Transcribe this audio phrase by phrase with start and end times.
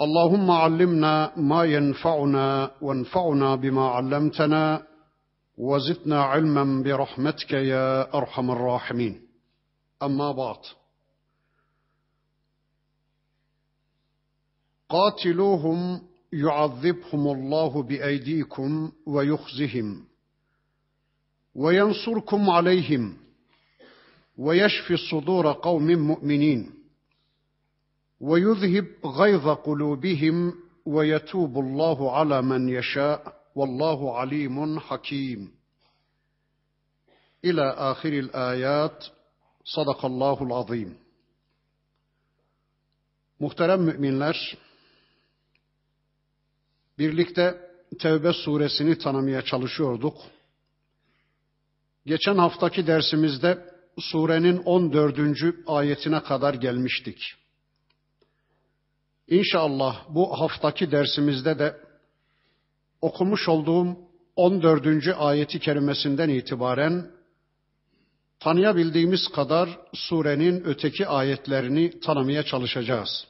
[0.00, 4.82] اللهم علمنا ما ينفعنا وانفعنا بما علمتنا
[5.58, 9.20] وزدنا علما برحمتك يا أرحم الراحمين.
[10.02, 10.58] أما بعد.
[14.88, 16.00] قاتلوهم
[16.32, 20.04] يعذبهم الله بأيديكم ويخزهم
[21.54, 23.16] وينصركم عليهم
[24.38, 26.77] ويشفي صدور قوم مؤمنين.
[28.19, 30.53] ويذهب غيظ قلوبهم
[30.85, 35.51] ويتوب الله على من يشاء والله عليم حكيم
[37.45, 39.05] الى اخر الايات
[39.65, 41.03] صدق الله العظيم
[43.39, 44.57] Muhterem müminler,
[46.99, 50.17] birlikte Tevbe suresini tanımaya çalışıyorduk.
[52.05, 53.65] Geçen haftaki dersimizde
[53.99, 55.19] surenin 14.
[55.67, 57.35] ayetine kadar gelmiştik.
[59.28, 61.76] İnşallah bu haftaki dersimizde de
[63.00, 63.96] okumuş olduğum
[64.36, 64.86] 14.
[65.18, 67.10] ayeti kerimesinden itibaren
[68.40, 73.26] tanıyabildiğimiz kadar surenin öteki ayetlerini tanımaya çalışacağız.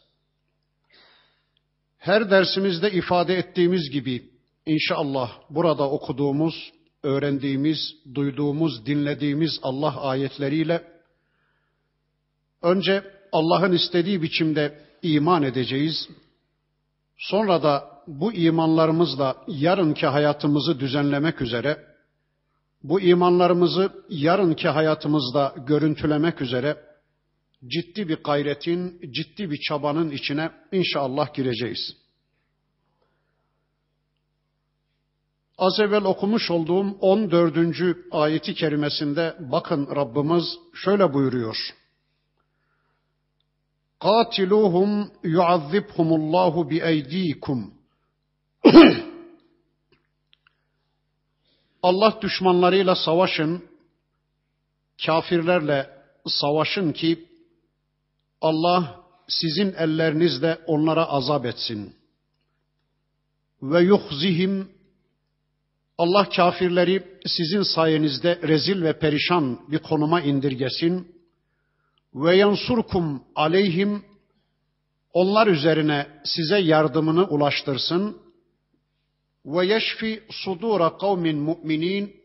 [1.99, 4.31] Her dersimizde ifade ettiğimiz gibi
[4.67, 10.85] inşallah burada okuduğumuz, öğrendiğimiz, duyduğumuz, dinlediğimiz Allah ayetleriyle
[12.63, 16.09] önce Allah'ın istediği biçimde iman edeceğiz.
[17.19, 21.85] Sonra da bu imanlarımızla yarınki hayatımızı düzenlemek üzere,
[22.83, 26.77] bu imanlarımızı yarınki hayatımızda görüntülemek üzere
[27.67, 31.97] ciddi bir gayretin, ciddi bir çabanın içine inşallah gireceğiz.
[35.59, 37.57] Az evvel okumuş olduğum 14.
[38.11, 40.45] ayeti kerimesinde bakın Rabbimiz
[40.75, 41.57] şöyle buyuruyor.
[44.00, 47.60] قاتلوهم يعذبهم الله بأيديكم
[51.84, 53.64] Allah düşmanlarıyla savaşın,
[55.06, 55.90] kafirlerle
[56.26, 57.28] savaşın ki
[58.42, 61.96] Allah sizin ellerinizle onlara azap etsin.
[63.62, 64.72] Ve yuhzihim
[65.98, 71.17] Allah kafirleri sizin sayenizde rezil ve perişan bir konuma indirgesin
[72.25, 74.05] Ve yansurkum aleyhim
[75.13, 78.19] onlar üzerine size yardımını ulaştırsın.
[79.47, 82.17] Ve yeşfi sudura kavmin mu'minin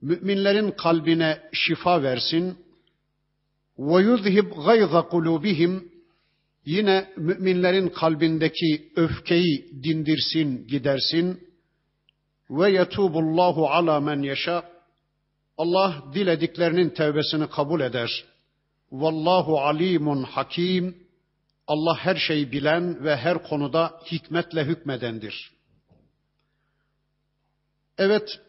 [0.00, 2.58] müminlerin kalbine şifa versin.
[3.78, 5.92] Ve yuzhib gayza kulubihim
[6.64, 11.48] yine müminlerin kalbindeki öfkeyi dindirsin, gidersin.
[12.50, 14.72] Ve yetubullahu ala men yeşa
[15.56, 18.31] Allah dilediklerinin tevbesini kabul eder.
[18.92, 21.02] Vallahu alimun hakim.
[21.66, 25.52] Allah her şeyi bilen ve her konuda hikmetle hükmedendir.
[27.98, 28.40] Evet,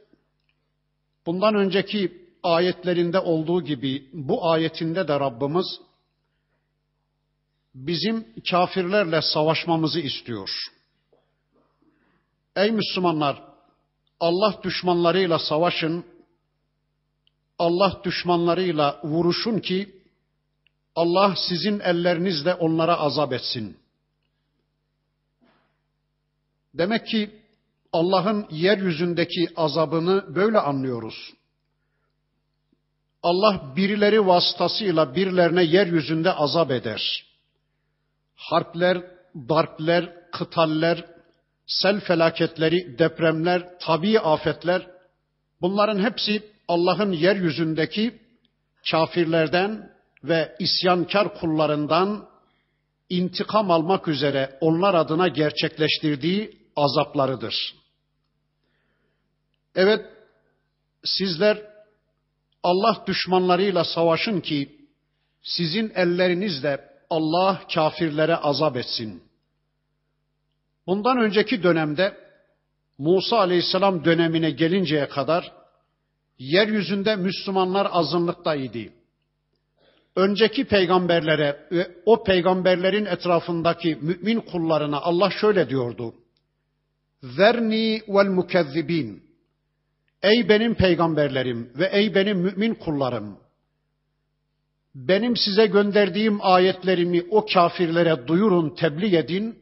[1.26, 5.66] bundan önceki ayetlerinde olduğu gibi bu ayetinde de Rabbimiz
[7.76, 10.50] bizim kafirlerle savaşmamızı istiyor.
[12.56, 13.44] Ey Müslümanlar,
[14.20, 16.06] Allah düşmanlarıyla savaşın,
[17.60, 20.03] Allah düşmanlarıyla vuruşun ki
[20.96, 23.78] Allah sizin ellerinizle onlara azap etsin.
[26.74, 27.44] Demek ki
[27.94, 31.34] Allah'ın yeryüzündeki azabını böyle anlıyoruz.
[33.24, 37.26] Allah birileri vasıtasıyla birilerine yeryüzünde azap eder.
[38.36, 39.04] Harpler,
[39.50, 41.06] darpler, kıtaller,
[41.68, 44.88] sel felaketleri, depremler, tabi afetler
[45.62, 48.20] bunların hepsi Allah'ın yeryüzündeki
[48.92, 49.93] kafirlerden
[50.24, 52.30] ve isyankar kullarından
[53.10, 57.76] intikam almak üzere onlar adına gerçekleştirdiği azaplarıdır.
[59.76, 60.06] Evet,
[61.04, 61.62] sizler
[62.64, 64.78] Allah düşmanlarıyla savaşın ki
[65.42, 69.24] sizin ellerinizle Allah kafirlere azap etsin.
[70.88, 72.18] Bundan önceki dönemde
[72.98, 75.52] Musa Aleyhisselam dönemine gelinceye kadar
[76.40, 79.03] yeryüzünde Müslümanlar azınlıktaydı.
[80.16, 86.14] Önceki peygamberlere ve o peygamberlerin etrafındaki mümin kullarına Allah şöyle diyordu.
[87.24, 89.24] Zerni vel mukezzibin.
[90.24, 93.38] Ey benim peygamberlerim ve ey benim mümin kullarım.
[94.96, 99.60] Benim size gönderdiğim ayetlerimi o kafirlere duyurun, tebliğ edin.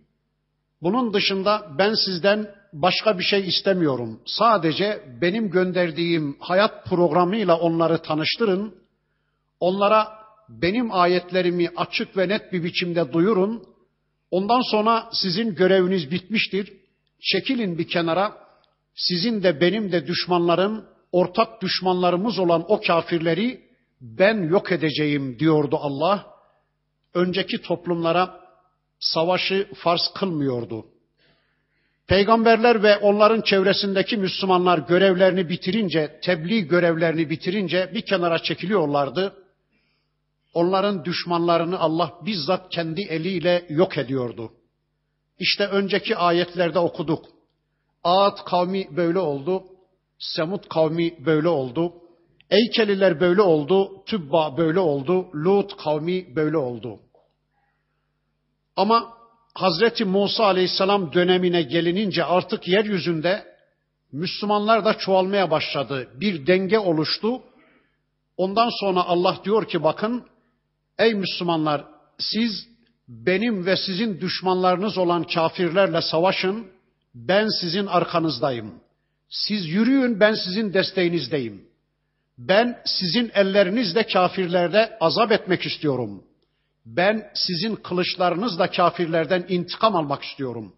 [0.82, 4.20] Bunun dışında ben sizden başka bir şey istemiyorum.
[4.26, 8.76] Sadece benim gönderdiğim hayat programıyla onları tanıştırın.
[9.60, 13.64] Onlara benim ayetlerimi açık ve net bir biçimde duyurun.
[14.32, 16.74] Ondan sonra sizin göreviniz bitmiştir.
[17.20, 18.38] Çekilin bir kenara.
[18.96, 23.62] Sizin de benim de düşmanlarım, ortak düşmanlarımız olan o kafirleri
[24.02, 26.28] ben yok edeceğim diyordu Allah.
[27.14, 28.40] Önceki toplumlara
[29.00, 30.86] savaşı farz kılmıyordu.
[32.08, 39.34] Peygamberler ve onların çevresindeki Müslümanlar görevlerini bitirince, tebliğ görevlerini bitirince bir kenara çekiliyorlardı.
[40.54, 44.52] Onların düşmanlarını Allah bizzat kendi eliyle yok ediyordu.
[45.40, 47.26] İşte önceki ayetlerde okuduk.
[48.04, 49.64] Ağat kavmi böyle oldu,
[50.20, 51.94] Semut kavmi böyle oldu,
[52.50, 57.00] Eykeliler böyle oldu, Tübba böyle oldu, Lut kavmi böyle oldu.
[58.76, 59.14] Ama
[59.54, 63.46] Hazreti Musa Aleyhisselam dönemine gelinince artık yeryüzünde
[64.12, 66.10] Müslümanlar da çoğalmaya başladı.
[66.16, 67.42] Bir denge oluştu.
[68.38, 70.26] Ondan sonra Allah diyor ki bakın
[71.02, 71.86] ey Müslümanlar
[72.18, 72.68] siz
[73.08, 76.68] benim ve sizin düşmanlarınız olan kafirlerle savaşın.
[77.16, 78.74] Ben sizin arkanızdayım.
[79.30, 81.66] Siz yürüyün ben sizin desteğinizdeyim.
[82.38, 86.24] Ben sizin ellerinizle kafirlerde azap etmek istiyorum.
[86.86, 90.74] Ben sizin kılıçlarınızla kafirlerden intikam almak istiyorum.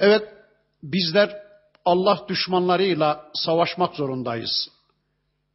[0.00, 0.28] Evet,
[0.82, 1.42] bizler
[1.84, 4.68] Allah düşmanlarıyla savaşmak zorundayız.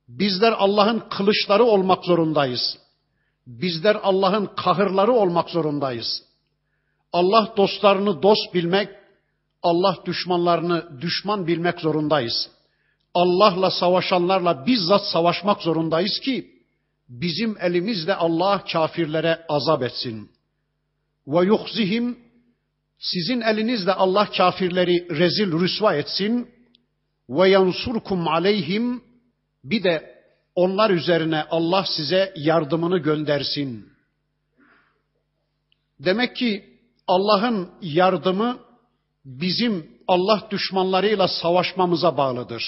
[0.07, 2.77] Bizler Allah'ın kılıçları olmak zorundayız.
[3.47, 6.23] Bizler Allah'ın kahırları olmak zorundayız.
[7.13, 8.89] Allah dostlarını dost bilmek,
[9.63, 12.49] Allah düşmanlarını düşman bilmek zorundayız.
[13.13, 16.51] Allah'la savaşanlarla bizzat savaşmak zorundayız ki
[17.09, 20.31] bizim elimizle Allah kafirlere azap etsin.
[21.27, 22.17] Ve yuhzihim
[22.99, 26.49] sizin elinizle Allah kafirleri rezil rüsva etsin.
[27.29, 29.03] Ve yansurkum aleyhim
[29.63, 30.16] bir de
[30.57, 33.89] onlar üzerine Allah size yardımını göndersin.
[35.99, 36.65] Demek ki
[37.07, 38.59] Allah'ın yardımı
[39.25, 42.63] bizim Allah düşmanlarıyla savaşmamıza bağlıdır.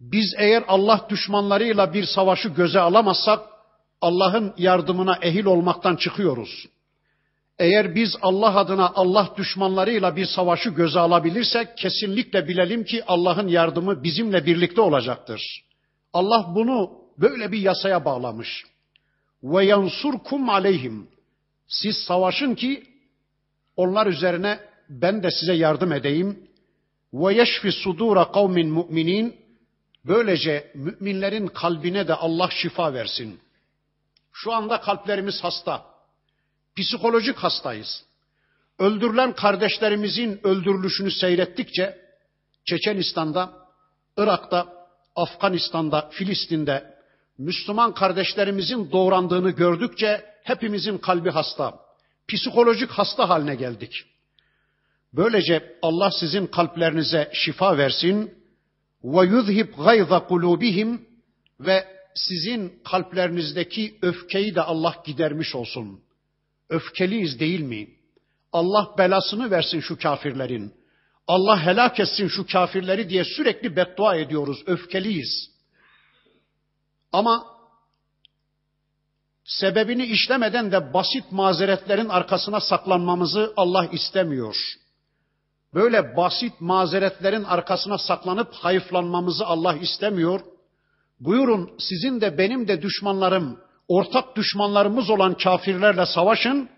[0.00, 3.40] Biz eğer Allah düşmanlarıyla bir savaşı göze alamazsak
[4.00, 6.66] Allah'ın yardımına ehil olmaktan çıkıyoruz.
[7.58, 14.04] Eğer biz Allah adına Allah düşmanlarıyla bir savaşı göze alabilirsek kesinlikle bilelim ki Allah'ın yardımı
[14.04, 15.63] bizimle birlikte olacaktır.
[16.14, 18.64] Allah bunu böyle bir yasaya bağlamış.
[19.42, 21.08] Ve yansurkum aleyhim.
[21.68, 22.84] Siz savaşın ki
[23.76, 26.48] onlar üzerine ben de size yardım edeyim.
[27.12, 29.44] Ve yeşfi sudura kavmin mu'minin
[30.04, 33.40] Böylece müminlerin kalbine de Allah şifa versin.
[34.32, 35.86] Şu anda kalplerimiz hasta.
[36.76, 38.04] Psikolojik hastayız.
[38.78, 42.04] Öldürülen kardeşlerimizin öldürülüşünü seyrettikçe
[42.64, 43.52] Çeçenistan'da,
[44.16, 44.83] Irak'ta,
[45.16, 46.94] Afganistan'da, Filistin'de
[47.38, 51.74] Müslüman kardeşlerimizin doğrandığını gördükçe hepimizin kalbi hasta.
[52.28, 54.04] Psikolojik hasta haline geldik.
[55.12, 58.34] Böylece Allah sizin kalplerinize şifa versin
[59.04, 61.08] ve yuzhib gayza kulubihim
[61.60, 66.00] ve sizin kalplerinizdeki öfkeyi de Allah gidermiş olsun.
[66.70, 67.88] Öfkeliyiz değil mi?
[68.52, 70.74] Allah belasını versin şu kafirlerin.
[71.28, 74.62] Allah helak etsin şu kafirleri diye sürekli beddua ediyoruz.
[74.66, 75.50] Öfkeliyiz.
[77.12, 77.44] Ama
[79.44, 84.56] sebebini işlemeden de basit mazeretlerin arkasına saklanmamızı Allah istemiyor
[85.74, 90.40] böyle basit mazeretlerin arkasına saklanıp hayıflanmamızı Allah istemiyor.
[91.20, 96.68] Buyurun sizin de benim de düşmanlarım, ortak düşmanlarımız olan kafirlerle savaşın.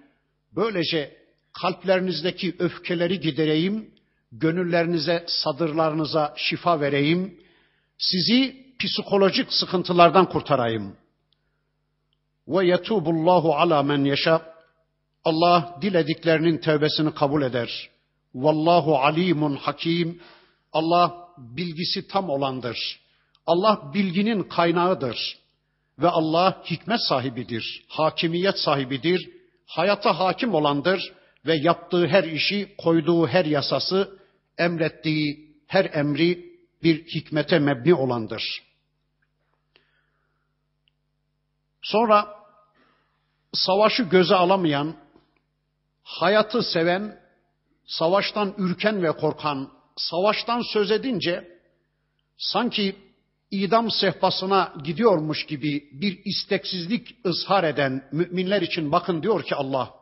[0.56, 1.16] Böylece
[1.62, 3.90] kalplerinizdeki öfkeleri gidereyim,
[4.40, 7.40] gönüllerinize, sadırlarınıza şifa vereyim.
[7.98, 10.96] Sizi psikolojik sıkıntılardan kurtarayım.
[12.48, 14.42] Ve yetubullahu ala men yeşâ.
[15.24, 17.90] Allah dilediklerinin tevbesini kabul eder.
[18.34, 20.20] Vallahu alimun hakim.
[20.72, 23.00] Allah bilgisi tam olandır.
[23.46, 25.38] Allah bilginin kaynağıdır.
[25.98, 29.30] Ve Allah hikmet sahibidir, hakimiyet sahibidir,
[29.66, 31.12] hayata hakim olandır
[31.46, 34.18] ve yaptığı her işi, koyduğu her yasası,
[34.58, 38.42] emrettiği her emri bir hikmete mebni olandır.
[41.82, 42.28] Sonra
[43.52, 44.96] savaşı göze alamayan,
[46.02, 47.20] hayatı seven,
[47.86, 51.58] savaştan ürken ve korkan, savaştan söz edince
[52.36, 52.96] sanki
[53.50, 59.94] idam sehpasına gidiyormuş gibi bir isteksizlik ızhar eden müminler için bakın diyor ki Allah,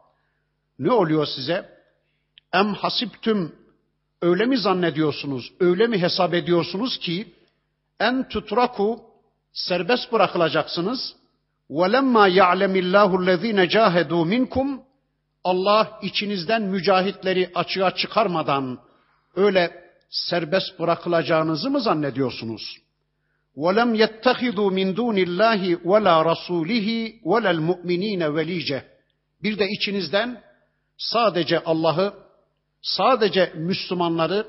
[0.79, 1.75] ne oluyor size?
[2.53, 3.64] Em hasiptüm
[4.24, 7.34] öyle mi zannediyorsunuz, öyle mi hesap ediyorsunuz ki
[8.00, 9.02] en tutraku
[9.54, 11.16] serbest bırakılacaksınız.
[11.70, 14.80] وَلَمَّا يَعْلَمِ اللّٰهُ الَّذ۪ينَ جَاهَدُوا مِنْكُمْ
[15.44, 18.80] Allah içinizden mücahitleri açığa çıkarmadan
[19.36, 22.78] öyle serbest bırakılacağınızı mı zannediyorsunuz?
[23.58, 26.88] وَلَمْ يَتَّخِذُوا مِنْ دُونِ اللّٰهِ وَلَا رَسُولِهِ
[27.22, 28.82] وَلَا الْمُؤْمِنِينَ وَلِيجَ
[29.44, 30.42] Bir de içinizden
[30.98, 32.14] sadece Allah'ı,
[32.85, 34.47] sadece Müslümanları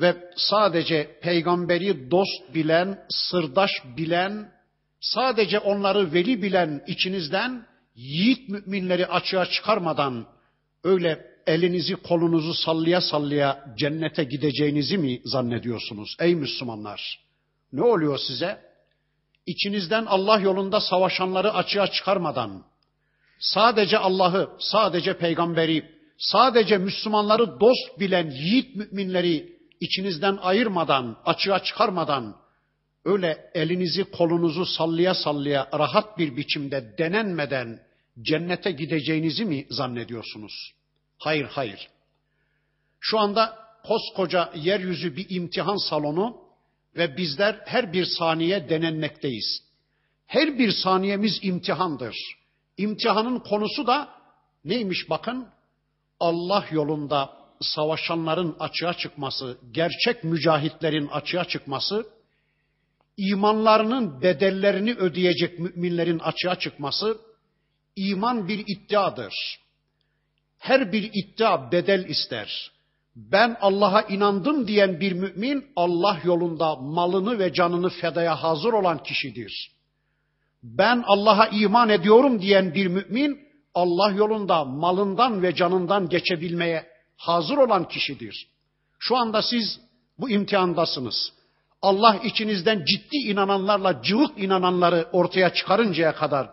[0.00, 4.52] ve sadece peygamberi dost bilen, sırdaş bilen,
[5.00, 10.26] sadece onları veli bilen içinizden yiğit müminleri açığa çıkarmadan
[10.84, 17.20] öyle elinizi kolunuzu sallaya sallaya cennete gideceğinizi mi zannediyorsunuz ey Müslümanlar?
[17.72, 18.68] Ne oluyor size?
[19.46, 22.64] İçinizden Allah yolunda savaşanları açığa çıkarmadan,
[23.38, 32.36] sadece Allah'ı, sadece peygamberi, sadece Müslümanları dost bilen yiğit müminleri içinizden ayırmadan, açığa çıkarmadan,
[33.04, 37.80] öyle elinizi kolunuzu sallaya sallaya rahat bir biçimde denenmeden
[38.22, 40.72] cennete gideceğinizi mi zannediyorsunuz?
[41.18, 41.88] Hayır, hayır.
[43.00, 46.36] Şu anda koskoca yeryüzü bir imtihan salonu
[46.96, 49.62] ve bizler her bir saniye denenmekteyiz.
[50.26, 52.16] Her bir saniyemiz imtihandır.
[52.76, 54.08] İmtihanın konusu da
[54.64, 55.48] neymiş bakın?
[56.20, 62.06] Allah yolunda savaşanların açığa çıkması, gerçek mücahitlerin açığa çıkması,
[63.16, 67.18] imanlarının bedellerini ödeyecek müminlerin açığa çıkması,
[67.96, 69.34] iman bir iddiadır.
[70.58, 72.70] Her bir iddia bedel ister.
[73.16, 79.70] Ben Allah'a inandım diyen bir mümin Allah yolunda malını ve canını fedaya hazır olan kişidir.
[80.62, 87.88] Ben Allah'a iman ediyorum diyen bir mümin Allah yolunda malından ve canından geçebilmeye hazır olan
[87.88, 88.48] kişidir.
[88.98, 89.80] Şu anda siz
[90.18, 91.32] bu imtihandasınız.
[91.82, 96.50] Allah içinizden ciddi inananlarla cıvık inananları ortaya çıkarıncaya kadar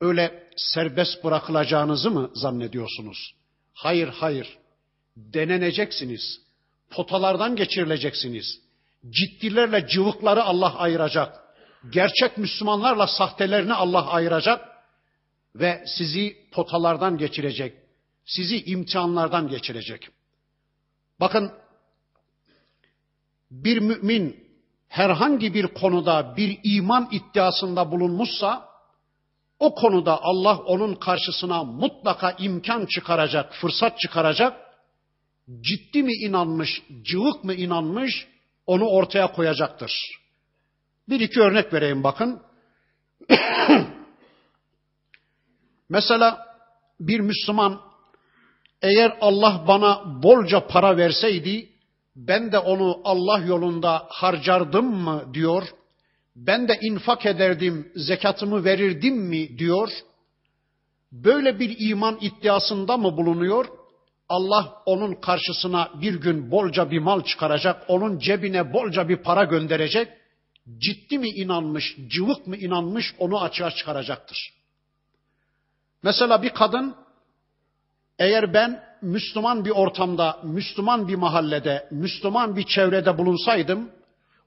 [0.00, 3.34] öyle serbest bırakılacağınızı mı zannediyorsunuz?
[3.74, 4.58] Hayır, hayır.
[5.16, 6.40] Deneneceksiniz.
[6.90, 8.60] Potalardan geçirileceksiniz.
[9.10, 11.44] Ciddilerle cıvıkları Allah ayıracak.
[11.90, 14.73] Gerçek Müslümanlarla sahtelerini Allah ayıracak
[15.56, 17.74] ve sizi potalardan geçirecek.
[18.24, 20.08] Sizi imtihanlardan geçirecek.
[21.20, 21.52] Bakın
[23.50, 24.44] bir mümin
[24.88, 28.68] herhangi bir konuda bir iman iddiasında bulunmuşsa
[29.58, 34.60] o konuda Allah onun karşısına mutlaka imkan çıkaracak, fırsat çıkaracak.
[35.60, 38.28] Ciddi mi inanmış, cıvık mı inanmış
[38.66, 39.92] onu ortaya koyacaktır.
[41.08, 42.42] Bir iki örnek vereyim bakın.
[45.88, 46.46] Mesela
[47.00, 47.80] bir Müslüman
[48.82, 51.68] eğer Allah bana bolca para verseydi
[52.16, 55.62] ben de onu Allah yolunda harcardım mı diyor.
[56.36, 59.88] Ben de infak ederdim, zekatımı verirdim mi diyor.
[61.12, 63.66] Böyle bir iman iddiasında mı bulunuyor?
[64.28, 70.08] Allah onun karşısına bir gün bolca bir mal çıkaracak, onun cebine bolca bir para gönderecek.
[70.78, 74.63] Ciddi mi inanmış, cıvık mı inanmış onu açığa çıkaracaktır.
[76.04, 76.94] Mesela bir kadın
[78.18, 83.90] eğer ben Müslüman bir ortamda, Müslüman bir mahallede, Müslüman bir çevrede bulunsaydım,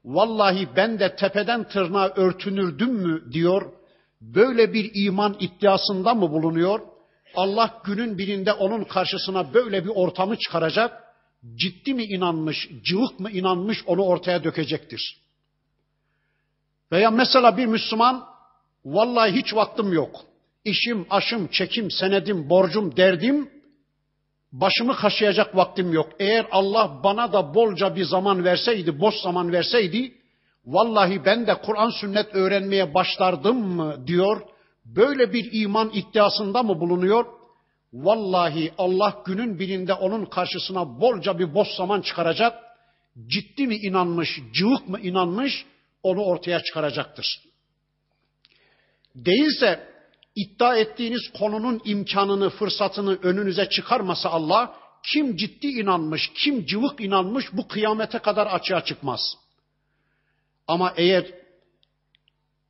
[0.04, 3.72] vallahi ben de tepeden tırnağa örtünürdüm mü diyor,
[4.20, 6.80] böyle bir iman iddiasında mı bulunuyor?
[7.34, 11.04] Allah günün birinde onun karşısına böyle bir ortamı çıkaracak,
[11.54, 15.20] ciddi mi inanmış, cıvık mı inanmış onu ortaya dökecektir.
[16.92, 18.24] Veya mesela bir Müslüman,
[18.84, 20.27] vallahi hiç vaktim yok,
[20.68, 23.50] işim, aşım, çekim, senedim, borcum, derdim,
[24.52, 26.12] başımı kaşıyacak vaktim yok.
[26.18, 30.14] Eğer Allah bana da bolca bir zaman verseydi, boş zaman verseydi,
[30.66, 34.42] vallahi ben de Kur'an sünnet öğrenmeye başlardım mı diyor.
[34.84, 37.26] Böyle bir iman iddiasında mı bulunuyor?
[37.92, 42.58] Vallahi Allah günün birinde onun karşısına bolca bir boş zaman çıkaracak.
[43.26, 45.66] Ciddi mi inanmış, cıvık mı inanmış
[46.02, 47.40] onu ortaya çıkaracaktır.
[49.14, 49.88] Değilse
[50.38, 54.74] iddia ettiğiniz konunun imkanını, fırsatını önünüze çıkarmasa Allah,
[55.12, 59.20] kim ciddi inanmış, kim cıvık inanmış bu kıyamete kadar açığa çıkmaz.
[60.66, 61.26] Ama eğer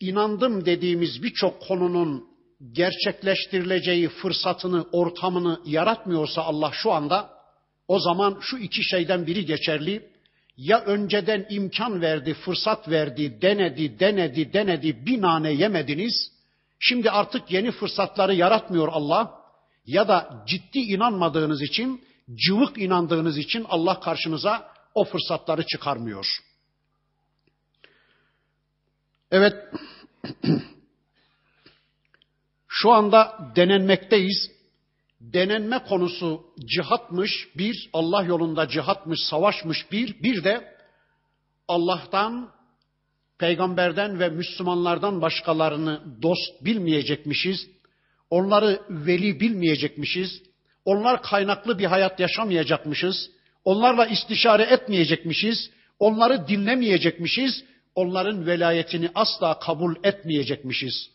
[0.00, 2.28] inandım dediğimiz birçok konunun
[2.72, 7.30] gerçekleştirileceği fırsatını, ortamını yaratmıyorsa Allah şu anda
[7.88, 10.10] o zaman şu iki şeyden biri geçerli.
[10.56, 16.37] Ya önceden imkan verdi, fırsat verdi, denedi, denedi, denedi, bir nane yemediniz.
[16.78, 19.38] Şimdi artık yeni fırsatları yaratmıyor Allah.
[19.86, 22.04] Ya da ciddi inanmadığınız için,
[22.34, 26.26] cıvık inandığınız için Allah karşınıza o fırsatları çıkarmıyor.
[29.30, 29.54] Evet,
[32.68, 34.58] şu anda denenmekteyiz.
[35.20, 40.76] Denenme konusu cihatmış bir, Allah yolunda cihatmış, savaşmış bir, bir de
[41.68, 42.52] Allah'tan,
[43.38, 47.66] peygamberden ve Müslümanlardan başkalarını dost bilmeyecekmişiz.
[48.30, 50.42] Onları veli bilmeyecekmişiz.
[50.84, 53.30] Onlar kaynaklı bir hayat yaşamayacakmışız.
[53.64, 55.70] Onlarla istişare etmeyecekmişiz.
[55.98, 57.64] Onları dinlemeyecekmişiz.
[57.94, 61.10] Onların velayetini asla kabul etmeyecekmişiz.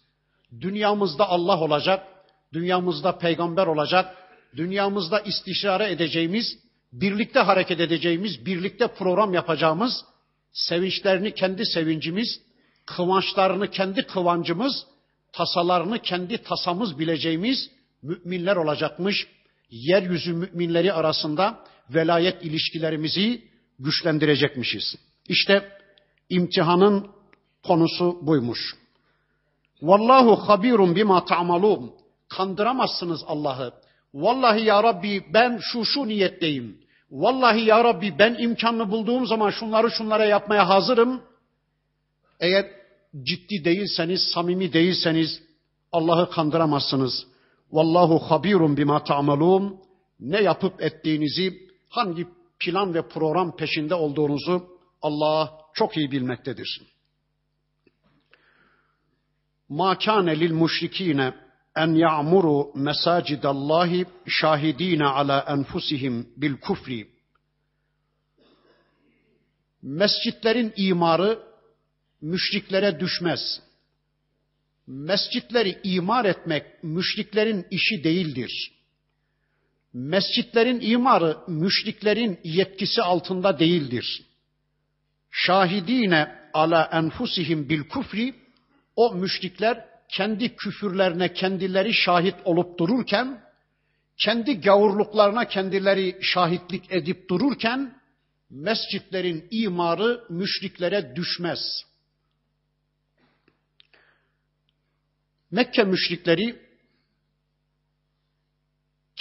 [0.62, 2.08] Dünyamızda Allah olacak,
[2.54, 4.16] dünyamızda peygamber olacak,
[4.56, 6.60] dünyamızda istişare edeceğimiz,
[6.94, 10.06] birlikte hareket edeceğimiz, birlikte program yapacağımız,
[10.54, 12.42] sevinçlerini kendi sevincimiz,
[12.86, 14.86] kıvançlarını kendi kıvancımız,
[15.34, 17.70] tasalarını kendi tasamız bileceğimiz
[18.02, 19.28] müminler olacakmış.
[19.70, 23.44] Yeryüzü müminleri arasında velayet ilişkilerimizi
[23.80, 24.96] güçlendirecekmişiz.
[25.28, 25.70] İşte
[26.30, 27.08] imtihanın
[27.64, 28.76] konusu buymuş.
[29.82, 31.92] Vallahu habirun bima ta'malun.
[32.30, 33.74] Kandıramazsınız Allah'ı.
[34.14, 36.83] Vallahi ya Rabbi ben şu şu niyetteyim.
[37.14, 41.22] Vallahi ya Rabbi ben imkanını bulduğum zaman şunları şunlara yapmaya hazırım.
[42.40, 42.66] Eğer
[43.24, 45.42] ciddi değilseniz, samimi değilseniz
[45.92, 47.28] Allah'ı kandıramazsınız.
[47.72, 49.80] Vallahu habirun bima ta'malun.
[50.20, 52.28] Ne yapıp ettiğinizi, hangi
[52.60, 54.68] plan ve program peşinde olduğunuzu
[55.02, 56.82] Allah çok iyi bilmektedir.
[59.70, 61.43] Ma kâne lil müşrikîne
[61.76, 67.08] en ya'muru mesacidallahi şahidine ala enfusihim bil kufri.
[69.82, 71.40] Mescitlerin imarı
[72.22, 73.62] müşriklere düşmez.
[74.88, 78.72] Mescitleri imar etmek müşriklerin işi değildir.
[79.94, 84.24] Mescitlerin imarı müşriklerin yetkisi altında değildir.
[85.32, 88.36] Şahidine ala enfusihim bil kufri
[88.96, 93.44] o müşrikler kendi küfürlerine kendileri şahit olup dururken,
[94.18, 98.02] kendi gavurluklarına kendileri şahitlik edip dururken,
[98.50, 101.60] mescitlerin imarı müşriklere düşmez.
[105.52, 106.64] Mekke müşrikleri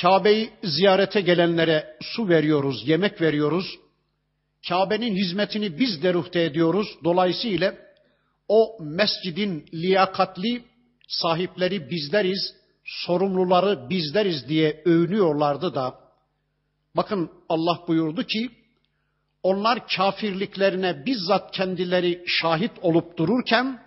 [0.01, 3.79] Kabe'yi ziyarete gelenlere su veriyoruz, yemek veriyoruz.
[4.68, 6.88] Kabe'nin hizmetini biz deruhte ediyoruz.
[7.05, 7.75] Dolayısıyla
[8.49, 10.64] o mescidin liyakatli
[11.12, 15.94] sahipleri bizleriz, sorumluları bizleriz diye övünüyorlardı da
[16.96, 18.51] bakın Allah buyurdu ki
[19.42, 23.83] onlar kafirliklerine bizzat kendileri şahit olup dururken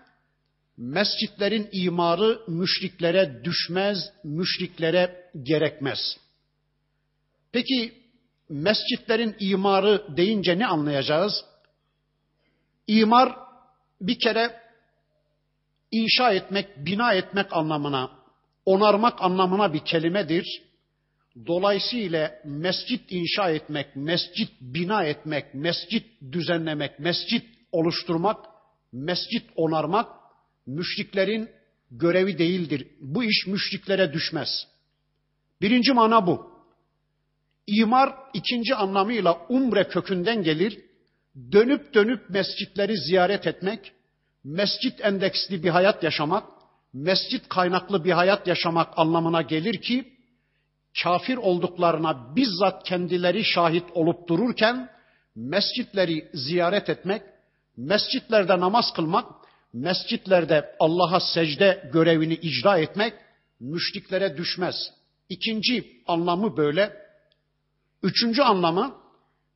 [0.77, 5.99] mescitlerin imarı müşriklere düşmez, müşriklere gerekmez.
[7.51, 7.93] Peki
[8.49, 11.45] mescitlerin imarı deyince ne anlayacağız?
[12.87, 13.35] İmar
[14.01, 14.64] bir kere
[15.95, 18.11] inşa etmek, bina etmek anlamına,
[18.65, 20.45] onarmak anlamına bir kelimedir.
[21.47, 28.45] Dolayısıyla mescit inşa etmek, mescit bina etmek, mescit düzenlemek, mescit oluşturmak,
[28.91, 30.09] mescit onarmak
[30.67, 31.49] müşriklerin
[31.91, 32.87] görevi değildir.
[33.01, 34.67] Bu iş müşriklere düşmez.
[35.61, 36.55] Birinci mana bu.
[37.67, 40.79] İmar ikinci anlamıyla umre kökünden gelir.
[41.51, 43.93] Dönüp dönüp mescitleri ziyaret etmek,
[44.45, 46.43] mescit endeksli bir hayat yaşamak,
[46.93, 50.13] mescit kaynaklı bir hayat yaşamak anlamına gelir ki,
[51.03, 54.89] kafir olduklarına bizzat kendileri şahit olup dururken,
[55.35, 57.21] mescitleri ziyaret etmek,
[57.77, 59.25] mescitlerde namaz kılmak,
[59.73, 63.13] mescitlerde Allah'a secde görevini icra etmek
[63.59, 64.75] müşriklere düşmez.
[65.29, 67.05] İkinci anlamı böyle.
[68.03, 68.95] Üçüncü anlamı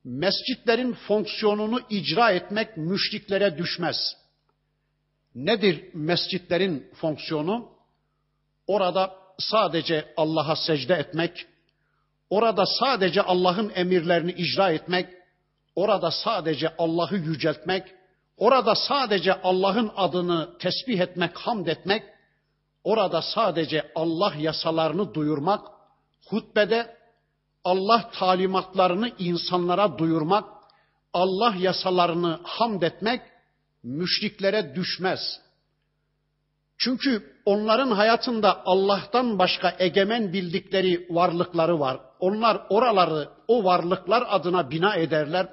[0.04, 4.19] mescitlerin fonksiyonunu icra etmek müşriklere düşmez.
[5.36, 7.70] Nedir mescitlerin fonksiyonu?
[8.68, 11.46] Orada sadece Allah'a secde etmek,
[12.30, 15.10] orada sadece Allah'ın emirlerini icra etmek,
[15.76, 17.84] orada sadece Allah'ı yüceltmek,
[18.38, 22.04] orada sadece Allah'ın adını tesbih etmek, hamd etmek,
[22.84, 25.68] orada sadece Allah yasalarını duyurmak,
[26.30, 26.98] hutbede
[27.64, 30.50] Allah talimatlarını insanlara duyurmak,
[31.14, 33.22] Allah yasalarını hamd etmek,
[33.84, 35.20] müşriklere düşmez.
[36.78, 42.00] Çünkü onların hayatında Allah'tan başka egemen bildikleri varlıkları var.
[42.20, 45.48] Onlar oraları o varlıklar adına bina ederler.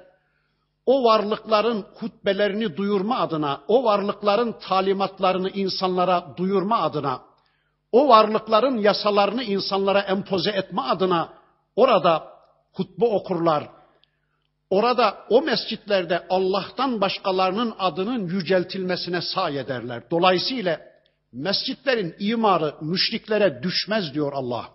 [0.85, 7.21] O varlıkların hutbelerini duyurma adına, o varlıkların talimatlarını insanlara duyurma adına,
[7.91, 11.33] o varlıkların yasalarını insanlara empoze etme adına
[11.75, 12.27] orada
[12.73, 13.76] hutbe okurlar.
[14.69, 20.03] Orada o mescitlerde Allah'tan başkalarının adının yüceltilmesine say ederler.
[20.11, 20.81] Dolayısıyla
[21.33, 24.69] mescitlerin imarı müşriklere düşmez diyor Allah.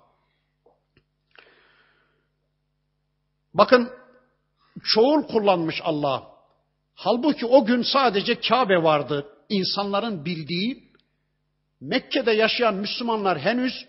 [3.55, 3.91] Bakın
[4.85, 6.33] çoğul kullanmış Allah.
[6.95, 9.27] Halbuki o gün sadece Kabe vardı.
[9.49, 10.93] İnsanların bildiği
[11.81, 13.87] Mekke'de yaşayan Müslümanlar henüz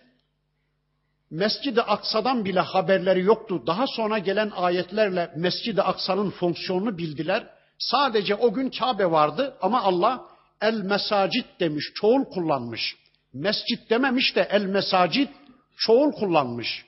[1.34, 3.64] Mescid-i Aksa'dan bile haberleri yoktu.
[3.68, 7.50] Daha sonra gelen ayetlerle Mescid-i Aksa'nın fonksiyonunu bildiler.
[7.80, 10.26] Sadece o gün Kabe vardı ama Allah
[10.62, 12.96] el mesacit demiş, çoğul kullanmış.
[13.34, 15.30] Mescit dememiş de el mesacit
[15.78, 16.86] çoğul kullanmış.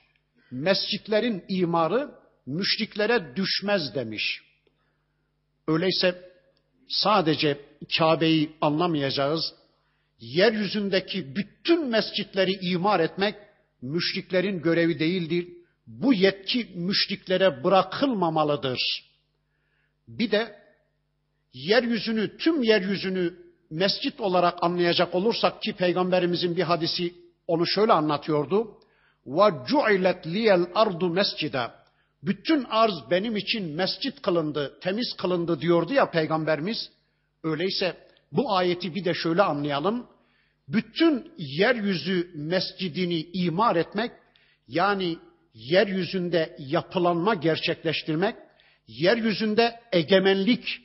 [0.50, 2.10] Mescitlerin imarı
[2.46, 4.42] müşriklere düşmez demiş.
[5.68, 6.30] Öyleyse
[6.88, 7.60] sadece
[7.98, 9.54] Kabe'yi anlamayacağız.
[10.20, 13.45] Yeryüzündeki bütün mescitleri imar etmek
[13.82, 15.48] müşriklerin görevi değildir.
[15.86, 18.78] Bu yetki müşriklere bırakılmamalıdır.
[20.08, 20.56] Bir de
[21.52, 23.34] yeryüzünü, tüm yeryüzünü
[23.70, 27.14] mescit olarak anlayacak olursak ki peygamberimizin bir hadisi
[27.46, 28.78] onu şöyle anlatıyordu.
[29.26, 31.86] Ve cu'ilet liyel ardu mescida.
[32.22, 36.90] Bütün arz benim için mescit kılındı, temiz kılındı diyordu ya peygamberimiz.
[37.44, 37.96] Öyleyse
[38.32, 40.06] bu ayeti bir de şöyle anlayalım
[40.68, 44.10] bütün yeryüzü mescidini imar etmek,
[44.68, 45.18] yani
[45.54, 48.36] yeryüzünde yapılanma gerçekleştirmek,
[48.88, 50.80] yeryüzünde egemenlik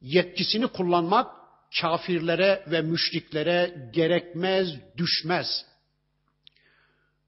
[0.00, 1.30] yetkisini kullanmak
[1.80, 5.64] kafirlere ve müşriklere gerekmez, düşmez.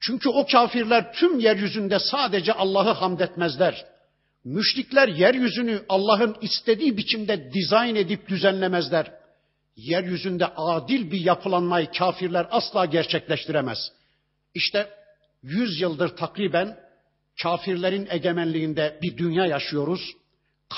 [0.01, 3.87] Çünkü o kafirler tüm yeryüzünde sadece Allah'ı hamd etmezler.
[4.45, 9.24] Müşrikler yeryüzünü Allah'ın istediği biçimde dizayn edip düzenlemezler
[9.77, 13.93] yeryüzünde adil bir yapılanmayı kafirler asla gerçekleştiremez.
[14.55, 14.91] İşte
[15.43, 16.77] yüz yıldır takriben
[17.43, 20.13] kafirlerin egemenliğinde bir dünya yaşıyoruz.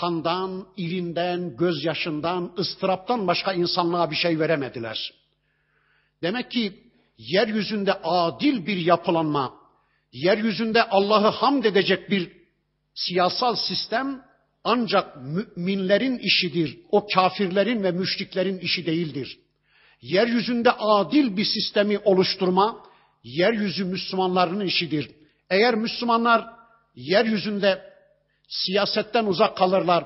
[0.00, 5.12] Kandan, irinden, gözyaşından, ıstıraptan başka insanlığa bir şey veremediler.
[6.22, 6.82] Demek ki
[7.18, 9.54] yeryüzünde adil bir yapılanma,
[10.12, 12.32] yeryüzünde Allah'ı hamd edecek bir
[12.94, 14.25] siyasal sistem
[14.66, 16.78] ancak müminlerin işidir.
[16.90, 19.38] O kafirlerin ve müşriklerin işi değildir.
[20.02, 22.82] Yeryüzünde adil bir sistemi oluşturma,
[23.24, 25.10] yeryüzü Müslümanların işidir.
[25.50, 26.46] Eğer Müslümanlar
[26.96, 27.82] yeryüzünde
[28.48, 30.04] siyasetten uzak kalırlar,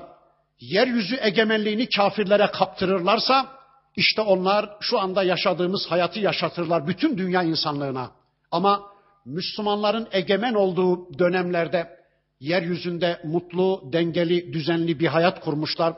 [0.59, 3.47] yeryüzü egemenliğini kafirlere kaptırırlarsa,
[3.95, 8.11] işte onlar şu anda yaşadığımız hayatı yaşatırlar bütün dünya insanlığına.
[8.51, 8.81] Ama
[9.25, 12.00] Müslümanların egemen olduğu dönemlerde
[12.41, 15.93] yeryüzünde mutlu, dengeli, düzenli bir hayat kurmuşlar.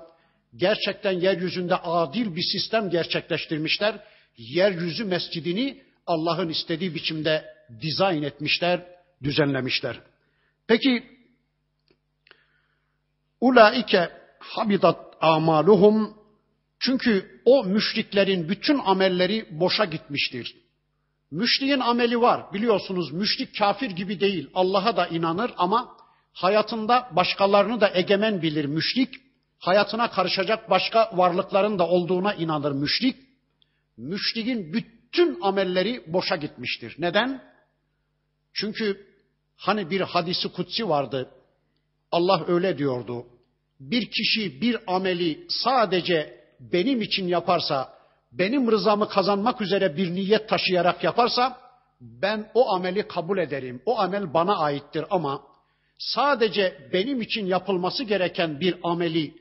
[0.56, 4.00] Gerçekten yeryüzünde adil bir sistem gerçekleştirmişler.
[4.38, 7.46] Yeryüzü mescidini Allah'ın istediği biçimde
[7.82, 8.86] dizayn etmişler,
[9.24, 10.00] düzenlemişler.
[10.68, 11.04] Peki
[13.42, 16.18] ulaike habidat amaluhum
[16.80, 20.56] çünkü o müşriklerin bütün amelleri boşa gitmiştir.
[21.32, 22.54] Müşriğin ameli var.
[22.54, 24.50] Biliyorsunuz müşrik kafir gibi değil.
[24.54, 26.03] Allah'a da inanır ama
[26.34, 29.10] hayatında başkalarını da egemen bilir müşrik,
[29.60, 33.16] hayatına karışacak başka varlıkların da olduğuna inanır müşrik.
[33.98, 36.96] Müşrikin bütün amelleri boşa gitmiştir.
[37.00, 37.44] Neden?
[38.54, 39.08] Çünkü
[39.58, 41.32] hani bir hadisi kutsi vardı.
[42.12, 43.26] Allah öyle diyordu.
[43.80, 47.94] Bir kişi bir ameli sadece benim için yaparsa,
[48.32, 51.58] benim rızamı kazanmak üzere bir niyet taşıyarak yaparsa,
[52.02, 53.82] ben o ameli kabul ederim.
[53.86, 55.42] O amel bana aittir ama
[56.04, 59.36] sadece benim için yapılması gereken bir ameli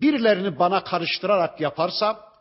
[0.00, 2.32] birilerini bana karıştırarak yaparsa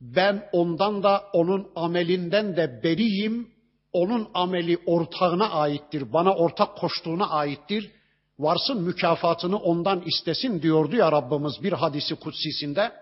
[0.00, 3.52] ben ondan da onun amelinden de beriyim.
[3.92, 6.12] Onun ameli ortağına aittir.
[6.12, 7.90] Bana ortak koştuğuna aittir.
[8.38, 12.92] Varsın mükafatını ondan istesin diyordu ya Rabbimiz bir hadisi kutsisinde.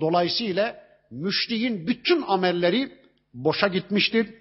[0.00, 0.76] Dolayısıyla
[1.10, 2.92] müşriğin bütün amelleri
[3.34, 4.34] boşa gitmiştir.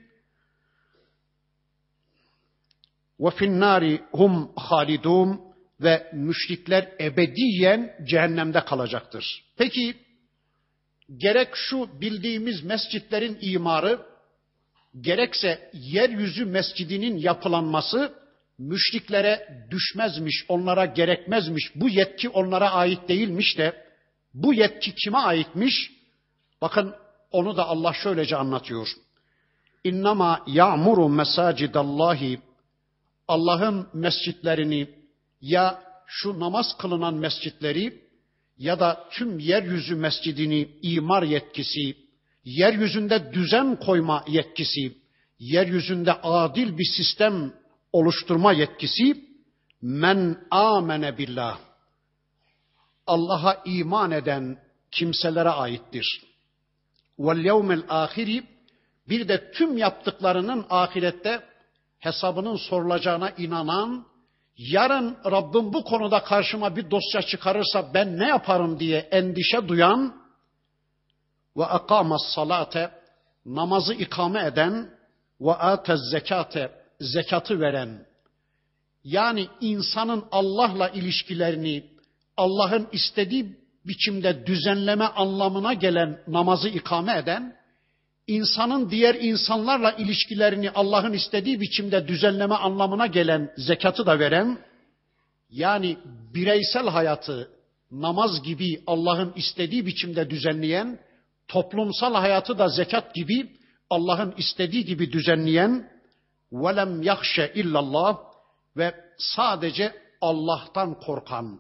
[3.24, 5.42] Ve finnari hum halidun
[5.82, 9.44] ve müşrikler ebediyen cehennemde kalacaktır.
[9.58, 9.96] Peki
[11.18, 14.00] gerek şu bildiğimiz mescitlerin imarı
[15.02, 18.14] gerekse yeryüzü mescidinin yapılanması
[18.58, 21.72] müşriklere düşmezmiş, onlara gerekmezmiş.
[21.76, 23.84] Bu yetki onlara ait değilmiş de
[24.34, 25.92] bu yetki kime aitmiş?
[26.62, 26.96] Bakın
[27.32, 28.88] onu da Allah şöylece anlatıyor.
[29.84, 32.40] İnnama ya'muru mesacidallahi
[33.28, 34.90] Allah'ın mescitlerini
[35.42, 38.04] ya şu namaz kılınan mescitleri
[38.58, 41.96] ya da tüm yeryüzü mescidini imar yetkisi,
[42.44, 44.98] yeryüzünde düzen koyma yetkisi,
[45.40, 47.54] yeryüzünde adil bir sistem
[47.94, 49.26] oluşturma yetkisi
[49.82, 51.60] men amene billah
[53.08, 54.58] Allah'a iman eden
[54.92, 56.22] kimselere aittir.
[57.20, 58.44] Vel yevmel ahiri
[59.10, 61.44] bir de tüm yaptıklarının ahirette
[62.04, 64.06] hesabının sorulacağına inanan,
[64.58, 70.16] yarın Rabbim bu konuda karşıma bir dosya çıkarırsa ben ne yaparım diye endişe duyan
[71.58, 72.92] ve akamas salate
[73.46, 74.90] namazı ikame eden
[75.42, 78.06] ve atez zekate zekatı veren
[79.04, 81.84] yani insanın Allah'la ilişkilerini
[82.38, 87.56] Allah'ın istediği biçimde düzenleme anlamına gelen namazı ikame eden,
[88.28, 94.60] insanın diğer insanlarla ilişkilerini Allah'ın istediği biçimde düzenleme anlamına gelen zekatı da veren,
[95.50, 95.98] yani
[96.34, 97.52] bireysel hayatı
[97.92, 101.00] namaz gibi Allah'ın istediği biçimde düzenleyen,
[101.48, 103.52] toplumsal hayatı da zekat gibi
[103.90, 105.90] Allah'ın istediği gibi düzenleyen,
[106.52, 108.18] velem yahşe illallah
[108.78, 111.60] ve sadece Allah'tan korkan,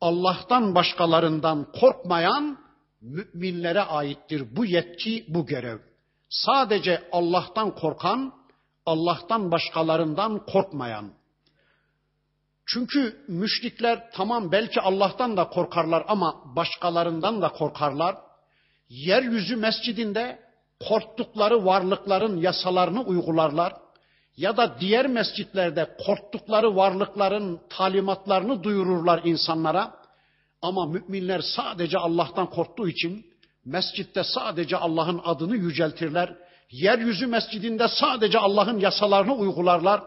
[0.00, 2.58] Allah'tan başkalarından korkmayan
[3.00, 5.87] müminlere aittir bu yetki, bu görev.
[6.28, 8.32] Sadece Allah'tan korkan,
[8.86, 11.12] Allah'tan başkalarından korkmayan.
[12.66, 18.16] Çünkü müşrikler tamam belki Allah'tan da korkarlar ama başkalarından da korkarlar.
[18.88, 20.38] Yeryüzü mescidinde
[20.88, 23.72] korktukları varlıkların yasalarını uygularlar
[24.36, 29.98] ya da diğer mescitlerde korktukları varlıkların talimatlarını duyururlar insanlara.
[30.62, 33.26] Ama müminler sadece Allah'tan korktuğu için
[33.64, 36.36] mescitte sadece Allah'ın adını yüceltirler.
[36.70, 40.02] Yeryüzü mescidinde sadece Allah'ın yasalarını uygularlar.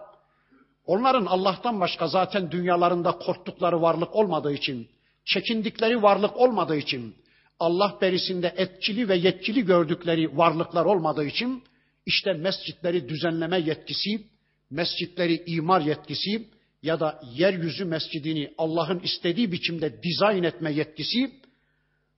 [0.85, 4.89] Onların Allah'tan başka zaten dünyalarında korktukları varlık olmadığı için,
[5.25, 7.15] çekindikleri varlık olmadığı için,
[7.59, 11.63] Allah berisinde etkili ve yetkili gördükleri varlıklar olmadığı için
[12.05, 14.21] işte mescitleri düzenleme yetkisi,
[14.69, 16.47] mescitleri imar yetkisi
[16.83, 21.31] ya da yeryüzü mescidini Allah'ın istediği biçimde dizayn etme yetkisi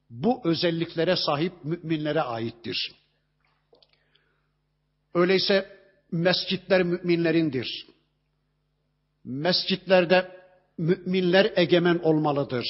[0.09, 2.91] bu özelliklere sahip müminlere aittir.
[5.13, 5.79] Öyleyse
[6.11, 7.87] mescitler müminlerindir.
[9.23, 10.43] Mescitlerde
[10.77, 12.65] müminler egemen olmalıdır.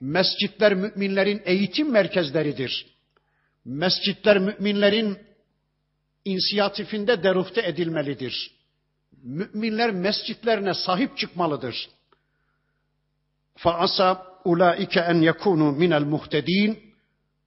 [0.00, 2.86] Mescitler müminlerin eğitim merkezleridir.
[3.64, 5.18] Mescitler müminlerin
[6.24, 8.50] inisiyatifinde derufte edilmelidir.
[9.22, 11.88] Müminler mescitlerine sahip çıkmalıdır.
[13.56, 16.78] Faasa ulaike en yekunu minel muhtedin.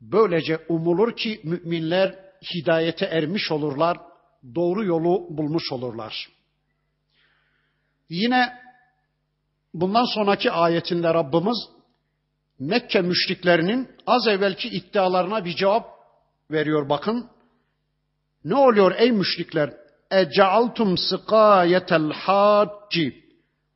[0.01, 2.19] Böylece umulur ki müminler
[2.53, 3.97] hidayete ermiş olurlar,
[4.55, 6.29] doğru yolu bulmuş olurlar.
[8.09, 8.53] Yine
[9.73, 11.57] bundan sonraki ayetinde Rabbimiz
[12.59, 15.85] Mekke müşriklerinin az evvelki iddialarına bir cevap
[16.51, 17.29] veriyor bakın.
[18.45, 19.73] Ne oluyor ey müşrikler?
[20.11, 23.22] Ecealtum sikayetel hacci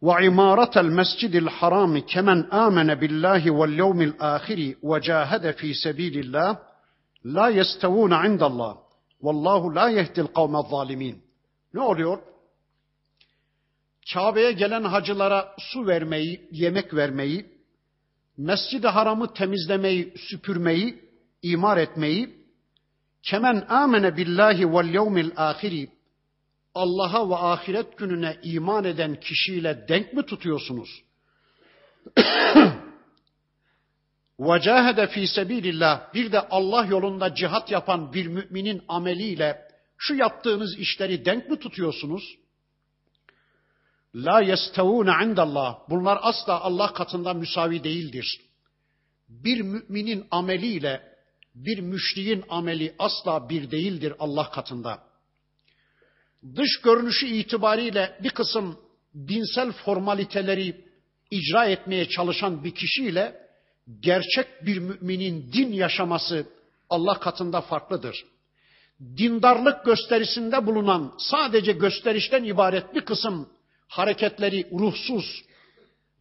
[0.01, 6.57] imaretel mescidil harami kemen amene billahi vel yevmil ahiri ve cahede fi sebilillah
[7.25, 8.77] la yestevûne indallah.
[9.21, 11.23] Vallahu la yehdil kavmel zalimin.
[11.73, 12.19] Ne oluyor?
[14.13, 17.57] Kabe'ye gelen hacılara su vermeyi, yemek vermeyi,
[18.38, 21.01] Mescid-i Haram'ı temizlemeyi, süpürmeyi,
[21.41, 22.38] imar etmeyi,
[23.23, 25.89] Kemen amene billahi vel yevmil ahiri
[26.77, 31.03] Allah'a ve ahiret gününe iman eden kişiyle denk mi tutuyorsunuz?
[34.39, 41.25] Vecahede fi sebilillah bir de Allah yolunda cihat yapan bir müminin ameliyle şu yaptığınız işleri
[41.25, 42.37] denk mi tutuyorsunuz?
[44.15, 45.79] La yestevûne indallah.
[45.89, 48.41] Bunlar asla Allah katında müsavi değildir.
[49.29, 51.17] Bir müminin ameliyle
[51.55, 55.07] bir müşriğin ameli asla bir değildir Allah katında.
[56.56, 58.80] Dış görünüşü itibariyle bir kısım
[59.28, 60.86] dinsel formaliteleri
[61.32, 63.47] icra etmeye çalışan bir kişiyle
[64.00, 66.47] gerçek bir müminin din yaşaması
[66.89, 68.26] Allah katında farklıdır.
[69.17, 73.50] Dindarlık gösterisinde bulunan sadece gösterişten ibaret bir kısım
[73.88, 75.43] hareketleri ruhsuz,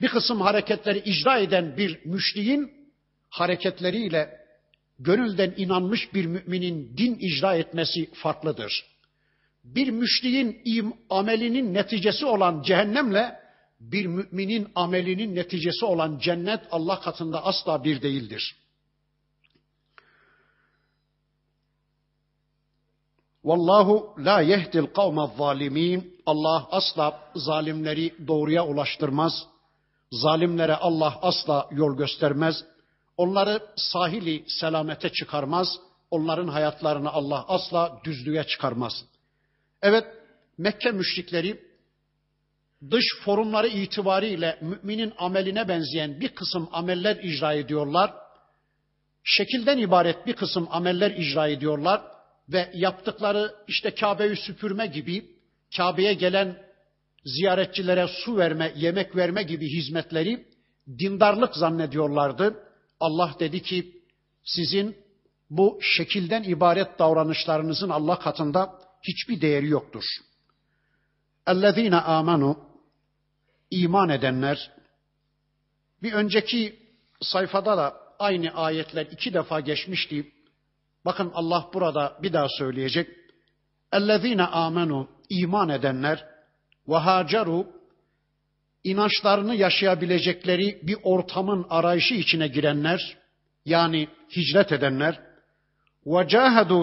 [0.01, 2.71] bir kısım hareketleri icra eden bir müşriğin
[3.29, 4.41] hareketleriyle
[4.99, 8.96] gönülden inanmış bir müminin din icra etmesi farklıdır.
[9.75, 10.63] Bir müşriğin
[11.11, 13.41] amelinin neticesi olan cehennemle
[13.81, 18.57] bir müminin amelinin neticesi olan cennet Allah katında asla bir değildir.
[23.45, 26.17] Vallahu la yehdil kavme zalimin.
[26.27, 29.47] Allah asla zalimleri doğruya ulaştırmaz.
[30.13, 32.65] Zalimlere Allah asla yol göstermez.
[33.17, 35.69] Onları sahili selamete çıkarmaz.
[36.11, 39.05] Onların hayatlarını Allah asla düzlüğe çıkarmaz.
[39.83, 40.05] Evet,
[40.59, 41.61] Mekke müşrikleri
[42.91, 48.15] dış forumları itibariyle müminin ameline benzeyen bir kısım ameller icra ediyorlar.
[49.25, 52.03] Şekilden ibaret bir kısım ameller icra ediyorlar
[52.49, 55.27] ve yaptıkları işte Kabe'yi süpürme gibi,
[55.77, 56.67] Kabe'ye gelen
[57.25, 60.47] ziyaretçilere su verme, yemek verme gibi hizmetleri
[60.99, 62.63] dindarlık zannediyorlardı.
[63.01, 64.03] Allah dedi ki
[64.45, 64.97] sizin
[65.51, 70.04] bu şekilden ibaret davranışlarınızın Allah katında hiçbir değeri yoktur.
[71.48, 72.60] اَلَّذ۪ينَ amanu
[73.72, 74.72] iman edenler
[76.04, 76.80] bir önceki
[77.22, 80.32] sayfada da aynı ayetler iki defa geçmişti.
[81.06, 83.10] Bakın Allah burada bir daha söyleyecek.
[83.94, 86.26] اَلَّذ۪ينَ amenu iman edenler
[86.88, 87.68] ve haceru
[88.84, 93.18] inançlarını yaşayabilecekleri bir ortamın arayışı içine girenler
[93.66, 95.25] yani hicret edenler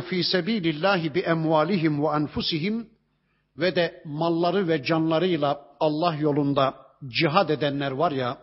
[0.02, 2.90] fi sabilillahi bi emvalihim ve enfusihim
[3.58, 6.76] ve de malları ve canlarıyla Allah yolunda
[7.08, 8.38] cihad edenler var ya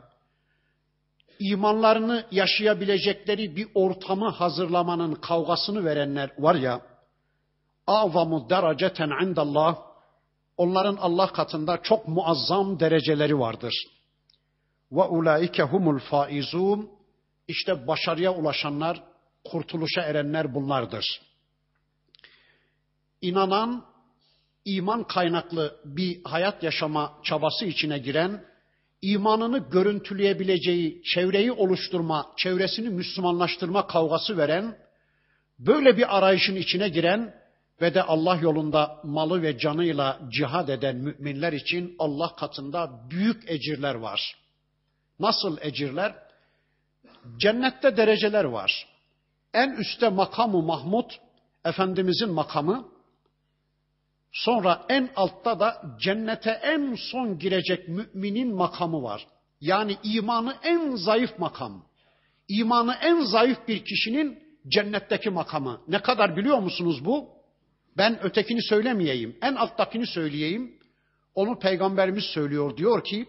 [1.41, 6.81] imanlarını yaşayabilecekleri bir ortamı hazırlamanın kavgasını verenler var ya
[7.87, 9.77] avamu dereceten indallah
[10.57, 13.75] onların Allah katında çok muazzam dereceleri vardır.
[14.93, 16.91] Ve ulaike humul faizun
[17.49, 19.03] işte başarıya ulaşanlar,
[19.45, 21.21] kurtuluşa erenler bunlardır.
[23.23, 23.85] İnanan,
[24.65, 28.45] iman kaynaklı bir hayat yaşama çabası içine giren,
[29.03, 34.79] imanını görüntüleyebileceği çevreyi oluşturma, çevresini Müslümanlaştırma kavgası veren,
[35.59, 37.35] böyle bir arayışın içine giren
[37.81, 43.95] ve de Allah yolunda malı ve canıyla cihad eden müminler için Allah katında büyük ecirler
[43.95, 44.37] var.
[45.21, 46.15] Nasıl ecirler?
[47.37, 48.90] Cennette dereceler var.
[49.55, 51.11] En üstte makamı Mahmud,
[51.65, 52.89] Efendimizin makamı.
[54.33, 59.27] Sonra en altta da cennete en son girecek müminin makamı var.
[59.61, 61.87] Yani imanı en zayıf makam.
[62.49, 65.81] İmanı en zayıf bir kişinin cennetteki makamı.
[65.89, 67.29] Ne kadar biliyor musunuz bu?
[67.97, 69.39] Ben ötekini söylemeyeyim.
[69.43, 70.79] En alttakini söyleyeyim.
[71.35, 72.77] Onu peygamberimiz söylüyor.
[72.77, 73.29] Diyor ki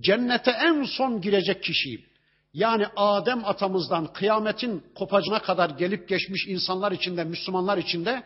[0.00, 2.09] cennete en son girecek kişi
[2.54, 8.22] yani Adem atamızdan kıyametin kopacına kadar gelip geçmiş insanlar içinde, Müslümanlar içinde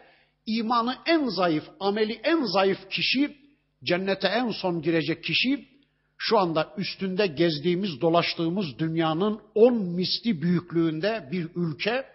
[0.47, 3.37] imanı en zayıf, ameli en zayıf kişi,
[3.85, 5.69] cennete en son girecek kişi,
[6.17, 12.07] şu anda üstünde gezdiğimiz, dolaştığımız dünyanın on misli büyüklüğünde bir ülke,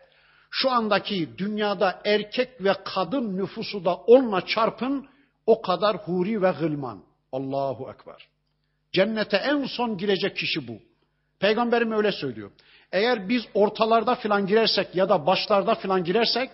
[0.51, 5.07] şu andaki dünyada erkek ve kadın nüfusu da onunla çarpın,
[5.45, 7.03] o kadar huri ve gılman.
[7.31, 8.27] Allahu Ekber.
[8.91, 10.88] Cennete en son girecek kişi bu.
[11.39, 12.51] Peygamberim öyle söylüyor.
[12.91, 16.49] Eğer biz ortalarda filan girersek ya da başlarda filan girersek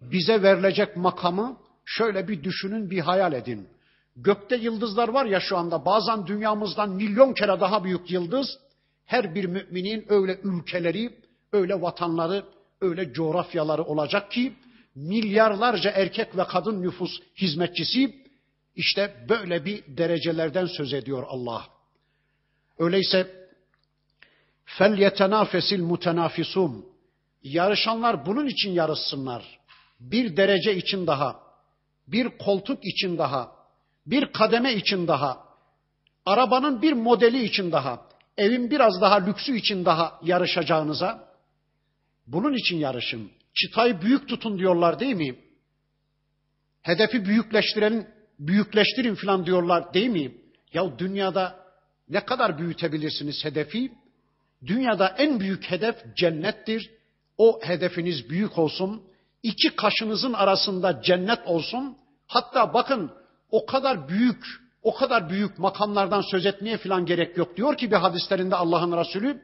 [0.00, 3.68] bize verilecek makamı şöyle bir düşünün, bir hayal edin.
[4.16, 8.58] Gökte yıldızlar var ya şu anda bazen dünyamızdan milyon kere daha büyük yıldız.
[9.04, 11.10] Her bir müminin öyle ülkeleri,
[11.52, 12.44] öyle vatanları,
[12.80, 14.52] öyle coğrafyaları olacak ki
[14.94, 18.14] milyarlarca erkek ve kadın nüfus hizmetçisi
[18.76, 21.66] işte böyle bir derecelerden söz ediyor Allah.
[22.78, 23.35] Öyleyse
[24.66, 26.86] fel yetenafesil mutenafisum.
[27.42, 29.58] Yarışanlar bunun için yarışsınlar.
[30.00, 31.40] Bir derece için daha,
[32.08, 33.52] bir koltuk için daha,
[34.06, 35.46] bir kademe için daha,
[36.26, 41.28] arabanın bir modeli için daha, evin biraz daha lüksü için daha yarışacağınıza
[42.26, 43.30] bunun için yarışın.
[43.54, 45.36] Çıtayı büyük tutun diyorlar değil mi?
[46.82, 48.06] Hedefi büyükleştirelim,
[48.38, 50.34] büyükleştirin falan diyorlar değil mi?
[50.72, 51.66] Ya dünyada
[52.08, 53.92] ne kadar büyütebilirsiniz hedefi?
[54.66, 56.90] Dünyada en büyük hedef cennettir.
[57.38, 59.02] O hedefiniz büyük olsun.
[59.42, 61.96] İki kaşınızın arasında cennet olsun.
[62.26, 63.10] Hatta bakın
[63.50, 64.44] o kadar büyük,
[64.82, 67.56] o kadar büyük makamlardan söz etmeye falan gerek yok.
[67.56, 69.42] Diyor ki bir hadislerinde Allah'ın Resulü,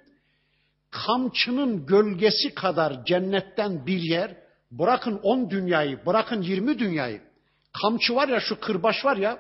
[0.91, 4.37] kamçının gölgesi kadar cennetten bir yer,
[4.71, 7.21] bırakın on dünyayı, bırakın yirmi dünyayı,
[7.83, 9.39] kamçı var ya şu kırbaç var ya,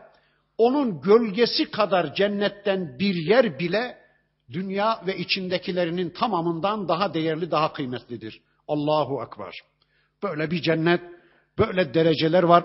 [0.58, 4.01] onun gölgesi kadar cennetten bir yer bile
[4.52, 8.40] dünya ve içindekilerinin tamamından daha değerli, daha kıymetlidir.
[8.68, 9.54] Allahu Ekber.
[10.22, 11.00] Böyle bir cennet,
[11.58, 12.64] böyle dereceler var.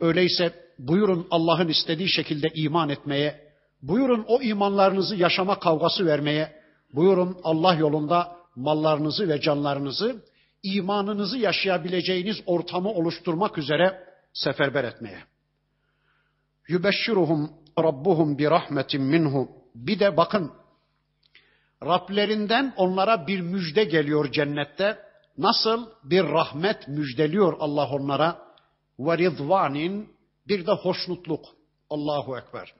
[0.00, 3.52] Öyleyse buyurun Allah'ın istediği şekilde iman etmeye,
[3.82, 6.60] buyurun o imanlarınızı yaşama kavgası vermeye,
[6.92, 10.24] buyurun Allah yolunda mallarınızı ve canlarınızı,
[10.62, 15.18] imanınızı yaşayabileceğiniz ortamı oluşturmak üzere seferber etmeye.
[16.68, 19.48] Yübeşşiruhum rabbuhum bi rahmetin minhu.
[19.74, 20.52] Bir de bakın
[21.86, 24.98] Rablerinden onlara bir müjde geliyor cennette.
[25.38, 28.44] Nasıl bir rahmet müjdeliyor Allah onlara.
[28.98, 30.14] Ve ridvanin
[30.48, 31.44] bir de hoşnutluk.
[31.90, 32.74] Allahu Ekber.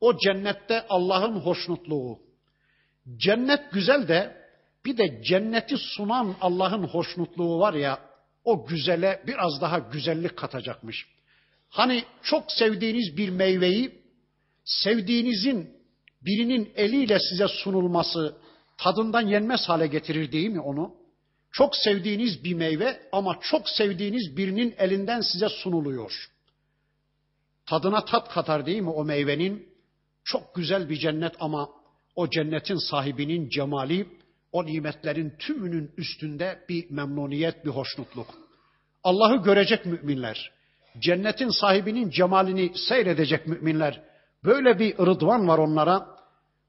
[0.00, 2.18] O cennette Allah'ın hoşnutluğu.
[3.16, 4.40] Cennet güzel de
[4.84, 7.98] bir de cenneti sunan Allah'ın hoşnutluğu var ya
[8.44, 11.06] o güzele biraz daha güzellik katacakmış.
[11.68, 14.00] Hani çok sevdiğiniz bir meyveyi
[14.64, 15.79] sevdiğinizin
[16.22, 18.36] birinin eliyle size sunulması
[18.78, 20.94] tadından yenmez hale getirir değil mi onu?
[21.52, 26.30] Çok sevdiğiniz bir meyve ama çok sevdiğiniz birinin elinden size sunuluyor.
[27.66, 29.68] Tadına tat katar değil mi o meyvenin?
[30.24, 31.68] Çok güzel bir cennet ama
[32.16, 34.06] o cennetin sahibinin cemali,
[34.52, 38.26] o nimetlerin tümünün üstünde bir memnuniyet, bir hoşnutluk.
[39.04, 40.52] Allah'ı görecek müminler,
[40.98, 44.09] cennetin sahibinin cemalini seyredecek müminler.
[44.44, 46.20] Böyle bir rıdvan var onlara.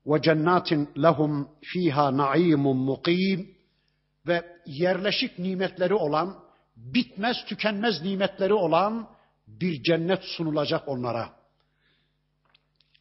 [0.06, 3.56] Ve cennatin lehum fiha naimun mukim
[4.28, 6.36] ve yerleşik nimetleri olan,
[6.76, 9.10] bitmez tükenmez nimetleri olan
[9.48, 11.30] bir cennet sunulacak onlara.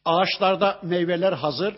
[0.05, 1.75] Ağaçlarda meyveler hazır.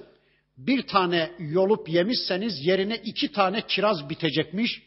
[0.58, 4.84] Bir tane yolup yemişseniz yerine iki tane kiraz bitecekmiş.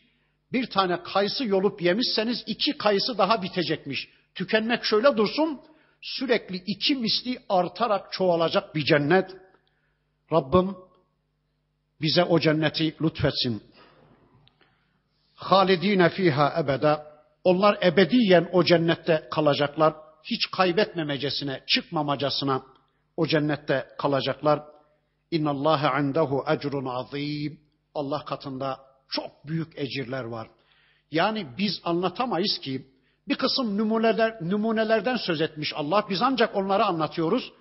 [0.52, 4.08] Bir tane kayısı yolup yemişseniz iki kayısı daha bitecekmiş.
[4.34, 5.60] Tükenmek şöyle dursun,
[6.02, 9.36] sürekli iki misli artarak çoğalacak bir cennet.
[10.32, 10.76] Rabbim
[12.00, 13.62] bize o cenneti lütfetsin.
[15.34, 17.06] Halidine fiha ebeda.
[17.44, 19.94] Onlar ebediyen o cennette kalacaklar.
[20.24, 22.62] Hiç kaybetmemecesine, çıkmamacasına
[23.16, 24.62] o cennette kalacaklar.
[25.30, 27.60] İnna Allah indehu ecrun azim.
[27.94, 30.48] Allah katında çok büyük ecirler var.
[31.10, 32.86] Yani biz anlatamayız ki
[33.28, 36.06] bir kısım numuneler, numunelerden söz etmiş Allah.
[36.10, 37.52] Biz ancak onları anlatıyoruz.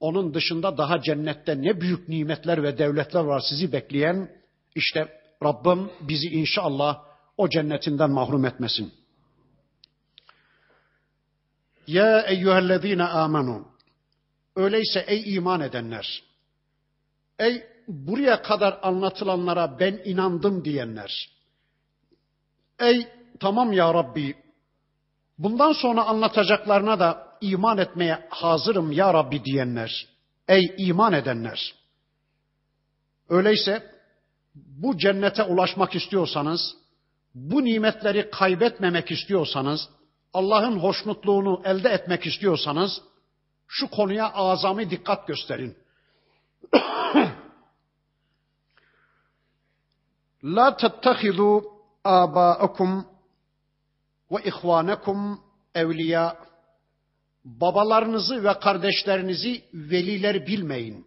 [0.00, 4.30] Onun dışında daha cennette ne büyük nimetler ve devletler var sizi bekleyen.
[4.74, 7.02] İşte Rabbim bizi inşallah
[7.36, 8.92] o cennetinden mahrum etmesin.
[11.86, 13.68] Ya eyyühellezine amenu.
[14.56, 16.22] Öyleyse ey iman edenler.
[17.38, 21.30] Ey buraya kadar anlatılanlara ben inandım diyenler.
[22.78, 23.08] Ey
[23.40, 24.43] tamam ya Rabbi
[25.38, 30.06] bundan sonra anlatacaklarına da iman etmeye hazırım ya Rabbi diyenler.
[30.48, 31.74] Ey iman edenler.
[33.28, 33.94] Öyleyse
[34.54, 36.76] bu cennete ulaşmak istiyorsanız,
[37.34, 39.88] bu nimetleri kaybetmemek istiyorsanız,
[40.34, 43.02] Allah'ın hoşnutluğunu elde etmek istiyorsanız,
[43.66, 45.76] şu konuya azami dikkat gösterin.
[50.44, 51.64] La tettehidu
[52.04, 53.06] aba'akum
[54.30, 55.40] ve ihvanekum
[55.74, 56.36] evliya.
[57.44, 61.06] Babalarınızı ve kardeşlerinizi veliler bilmeyin.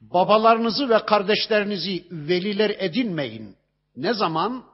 [0.00, 3.56] Babalarınızı ve kardeşlerinizi veliler edinmeyin.
[3.96, 4.64] Ne zaman?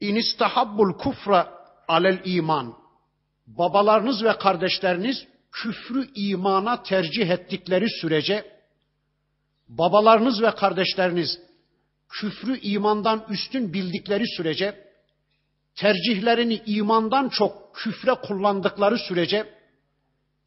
[0.00, 1.52] İnistahabbul kufra
[1.88, 2.74] alel iman.
[3.46, 8.60] Babalarınız ve kardeşleriniz küfrü imana tercih ettikleri sürece
[9.68, 11.38] babalarınız ve kardeşleriniz
[12.08, 14.89] küfrü imandan üstün bildikleri sürece
[15.74, 19.54] tercihlerini imandan çok küfre kullandıkları sürece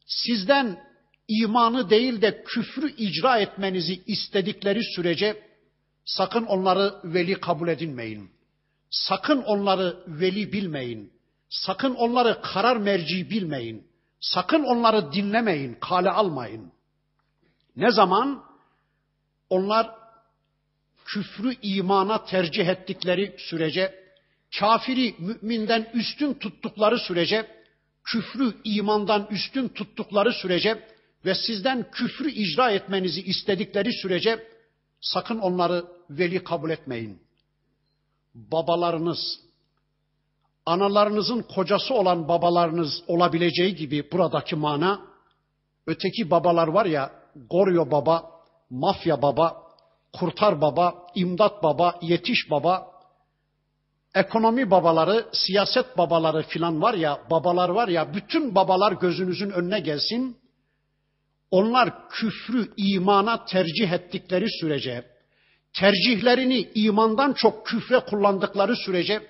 [0.06, 0.84] sizden
[1.28, 5.42] imanı değil de küfrü icra etmenizi istedikleri sürece
[6.04, 8.30] sakın onları veli kabul edinmeyin.
[8.90, 11.12] Sakın onları veli bilmeyin.
[11.50, 13.86] Sakın onları karar merci bilmeyin.
[14.20, 16.72] Sakın onları dinlemeyin, kale almayın.
[17.76, 18.44] Ne zaman?
[19.50, 19.90] Onlar
[21.04, 24.03] küfrü imana tercih ettikleri sürece,
[24.60, 27.46] kafiri müminden üstün tuttukları sürece,
[28.04, 30.88] küfrü imandan üstün tuttukları sürece
[31.24, 34.48] ve sizden küfrü icra etmenizi istedikleri sürece
[35.00, 37.22] sakın onları veli kabul etmeyin.
[38.34, 39.40] Babalarınız,
[40.66, 45.00] analarınızın kocası olan babalarınız olabileceği gibi buradaki mana,
[45.86, 47.12] öteki babalar var ya,
[47.50, 48.30] Goryo baba,
[48.70, 49.62] mafya baba,
[50.12, 52.93] kurtar baba, imdat baba, yetiş baba,
[54.14, 60.36] ekonomi babaları, siyaset babaları filan var ya, babalar var ya, bütün babalar gözünüzün önüne gelsin.
[61.50, 65.04] Onlar küfrü imana tercih ettikleri sürece,
[65.72, 69.26] tercihlerini imandan çok küfre kullandıkları sürece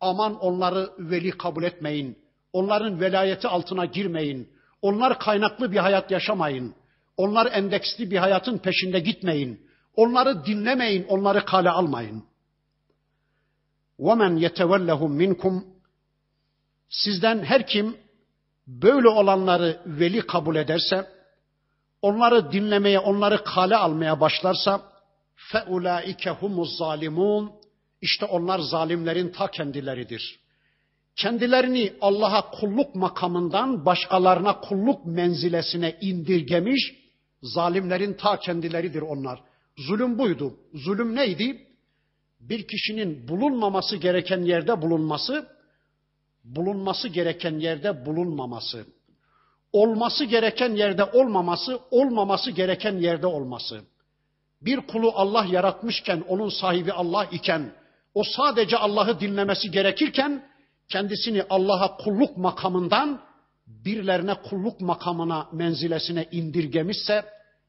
[0.00, 2.18] aman onları veli kabul etmeyin.
[2.52, 4.48] Onların velayeti altına girmeyin.
[4.82, 6.74] Onlar kaynaklı bir hayat yaşamayın.
[7.16, 9.60] Onlar endeksli bir hayatın peşinde gitmeyin.
[9.94, 12.24] Onları dinlemeyin, onları kale almayın.
[13.99, 15.65] وَمَنْ يَتَوَلَّهُمْ minkum
[16.89, 17.97] Sizden her kim
[18.67, 21.07] böyle olanları veli kabul ederse,
[22.01, 24.81] onları dinlemeye, onları kale almaya başlarsa,
[25.51, 27.49] فَاُولَٰئِكَ هُمُ الظَّالِمُونَ
[28.01, 30.39] İşte onlar zalimlerin ta kendileridir.
[31.15, 36.93] Kendilerini Allah'a kulluk makamından başkalarına kulluk menzilesine indirgemiş,
[37.43, 39.39] zalimlerin ta kendileridir onlar.
[39.77, 40.53] Zulüm buydu.
[40.73, 41.67] Zulüm neydi?
[42.48, 45.48] Bir kişinin bulunmaması gereken yerde bulunması,
[46.44, 48.86] bulunması gereken yerde bulunmaması,
[49.72, 53.80] olması gereken yerde olmaması, olmaması gereken yerde olması.
[54.62, 57.72] Bir kulu Allah yaratmışken, onun sahibi Allah iken,
[58.14, 60.48] o sadece Allah'ı dinlemesi gerekirken,
[60.88, 63.20] kendisini Allah'a kulluk makamından
[63.66, 67.24] birilerine kulluk makamına, menzilesine indirgemişse,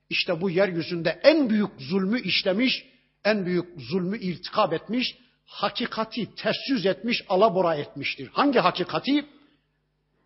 [0.10, 2.86] işte bu yeryüzünde en büyük zulmü işlemiş,
[3.26, 8.30] en büyük zulmü irtikap etmiş, hakikati ters etmiş, alabora etmiştir.
[8.34, 9.26] Hangi hakikati?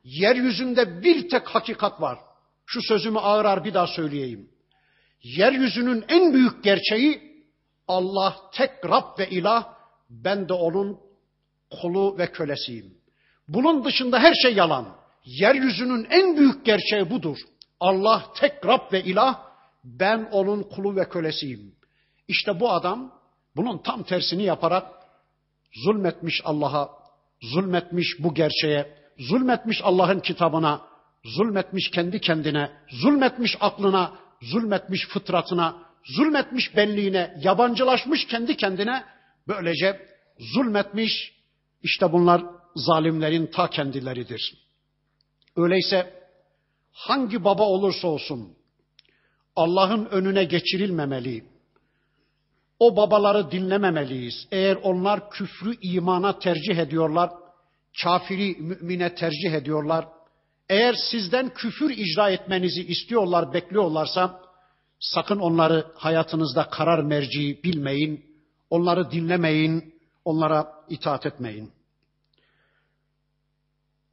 [0.04, 2.20] Yeryüzünde bir tek hakikat var.
[2.66, 4.50] Şu sözümü ağır ağır bir daha söyleyeyim.
[5.24, 7.32] Yeryüzünün en büyük gerçeği
[7.88, 9.74] Allah tek Rab ve ilah,
[10.10, 11.00] ben de onun
[11.82, 12.94] kulu ve kölesiyim.
[13.48, 14.96] Bunun dışında her şey yalan.
[15.26, 17.38] Yeryüzünün en büyük gerçeği budur.
[17.80, 19.42] Allah tek Rab ve ilah,
[19.84, 21.76] ben onun kulu ve kölesiyim.
[22.32, 23.12] İşte bu adam
[23.56, 24.88] bunun tam tersini yaparak
[25.74, 26.90] zulmetmiş Allah'a,
[27.42, 30.82] zulmetmiş bu gerçeğe, zulmetmiş Allah'ın kitabına,
[31.26, 39.06] zulmetmiş kendi kendine, zulmetmiş aklına, zulmetmiş fıtratına, zulmetmiş benliğine, yabancılaşmış kendi kendine,
[39.48, 40.08] böylece
[40.40, 41.34] zulmetmiş,
[41.84, 42.44] işte bunlar
[42.76, 44.54] zalimlerin ta kendileridir.
[45.56, 46.14] Öyleyse
[46.92, 48.58] hangi baba olursa olsun
[49.56, 51.51] Allah'ın önüne geçirilmemeli,
[52.82, 54.48] o babaları dinlememeliyiz.
[54.52, 57.32] Eğer onlar küfrü imana tercih ediyorlar,
[58.04, 60.08] kafiri mümine tercih ediyorlar,
[60.70, 64.42] eğer sizden küfür icra etmenizi istiyorlar, bekliyorlarsa
[65.00, 68.26] sakın onları hayatınızda karar merci bilmeyin,
[68.70, 71.72] onları dinlemeyin, onlara itaat etmeyin.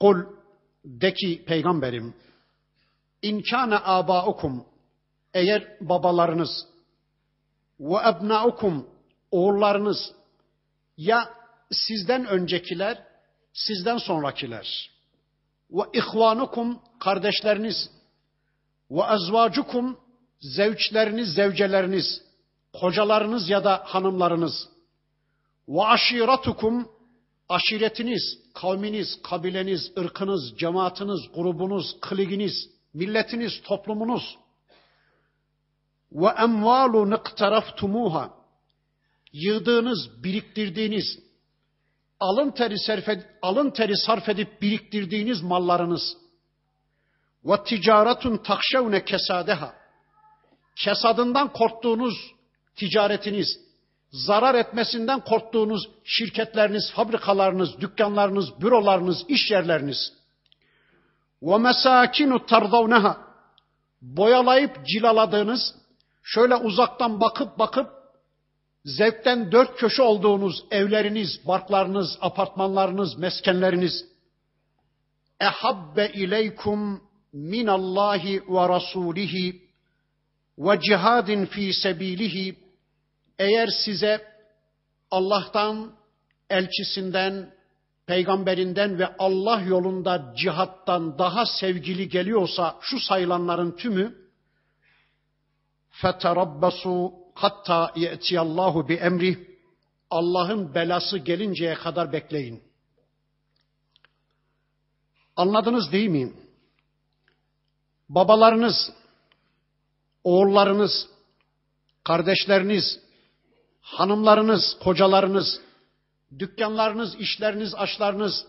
[0.00, 0.16] Kul
[0.84, 2.14] de ki peygamberim,
[3.22, 4.64] inkâne âbâukum
[5.34, 6.67] eğer babalarınız
[7.81, 8.87] ve ebnaukum
[9.31, 10.12] oğullarınız
[10.97, 11.35] ya
[11.70, 13.03] sizden öncekiler,
[13.53, 14.91] sizden sonrakiler.
[15.70, 17.91] ve ihvanukum kardeşleriniz.
[18.91, 20.01] ve ezvacukum
[20.41, 22.22] zevçleriniz, zevceleriniz,
[22.72, 24.68] kocalarınız ya da hanımlarınız.
[25.68, 26.89] ve aşiratukum
[27.49, 34.39] aşiretiniz, kavminiz, kabileniz, ırkınız, cemaatiniz, grubunuz, kliginiz, milletiniz, toplumunuz
[36.12, 38.30] ve emvalu niktaraftumuha
[39.32, 41.18] yığdığınız, biriktirdiğiniz,
[42.20, 43.09] alın teri sarf,
[43.42, 46.16] alın teri sarf edip biriktirdiğiniz mallarınız.
[47.44, 49.74] Ve ticaretun takşevne kesadeha
[50.76, 52.14] kesadından korktuğunuz
[52.76, 53.61] ticaretiniz,
[54.11, 60.12] zarar etmesinden korktuğunuz şirketleriniz, fabrikalarınız, dükkanlarınız, bürolarınız, iş yerleriniz.
[61.42, 63.28] Ve mesakinu tardavneha
[64.02, 65.74] boyalayıp cilaladığınız
[66.29, 67.91] şöyle uzaktan bakıp bakıp
[68.85, 74.05] zevkten dört köşe olduğunuz evleriniz, barklarınız, apartmanlarınız, meskenleriniz.
[75.41, 77.01] Ehabbe ileykum
[77.33, 79.62] minallahi ve rasulihi
[80.59, 82.57] ve cihadin fi sebilihi.
[83.39, 84.24] Eğer size
[85.11, 85.93] Allah'tan,
[86.51, 87.55] elçisinden,
[88.07, 94.28] peygamberinden ve Allah yolunda cihattan daha sevgili geliyorsa şu sayılanların tümü
[96.01, 99.57] فَتَرَبَّسُوا hatta ye'tiyallahu bi emri
[100.09, 102.63] Allah'ın belası gelinceye kadar bekleyin.
[105.36, 106.34] Anladınız değil mi?
[108.09, 108.91] Babalarınız,
[110.24, 111.07] oğullarınız,
[112.03, 112.99] kardeşleriniz,
[113.82, 115.61] hanımlarınız, kocalarınız,
[116.39, 118.45] dükkanlarınız, işleriniz, aşlarınız,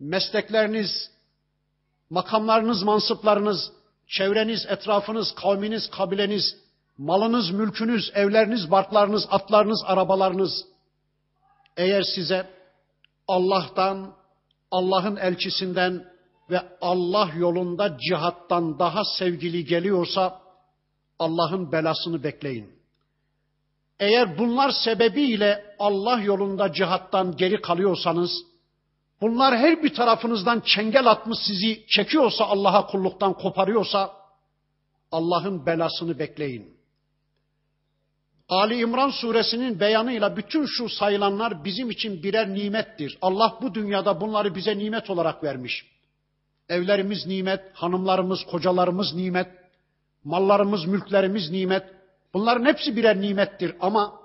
[0.00, 1.10] meslekleriniz,
[2.10, 3.72] makamlarınız, mansıplarınız,
[4.06, 6.56] çevreniz, etrafınız, kavminiz, kabileniz,
[6.97, 10.65] malınız, mülkünüz, evleriniz, barklarınız, atlarınız, arabalarınız
[11.77, 12.49] eğer size
[13.27, 14.13] Allah'tan,
[14.71, 16.11] Allah'ın elçisinden
[16.49, 20.41] ve Allah yolunda cihattan daha sevgili geliyorsa
[21.19, 22.81] Allah'ın belasını bekleyin.
[23.99, 28.31] Eğer bunlar sebebiyle Allah yolunda cihattan geri kalıyorsanız,
[29.21, 34.13] bunlar her bir tarafınızdan çengel atmış sizi çekiyorsa Allah'a kulluktan koparıyorsa
[35.11, 36.80] Allah'ın belasını bekleyin.
[38.51, 43.17] Ali İmran suresinin beyanıyla bütün şu sayılanlar bizim için birer nimettir.
[43.21, 45.85] Allah bu dünyada bunları bize nimet olarak vermiş.
[46.69, 49.47] Evlerimiz nimet, hanımlarımız, kocalarımız nimet,
[50.23, 51.83] mallarımız, mülklerimiz nimet.
[52.33, 54.19] Bunların hepsi birer nimettir ama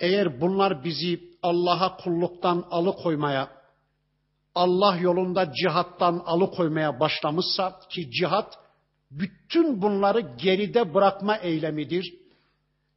[0.00, 3.48] eğer bunlar bizi Allah'a kulluktan alıkoymaya,
[4.54, 8.58] Allah yolunda cihattan alıkoymaya başlamışsa ki cihat
[9.10, 12.17] bütün bunları geride bırakma eylemidir.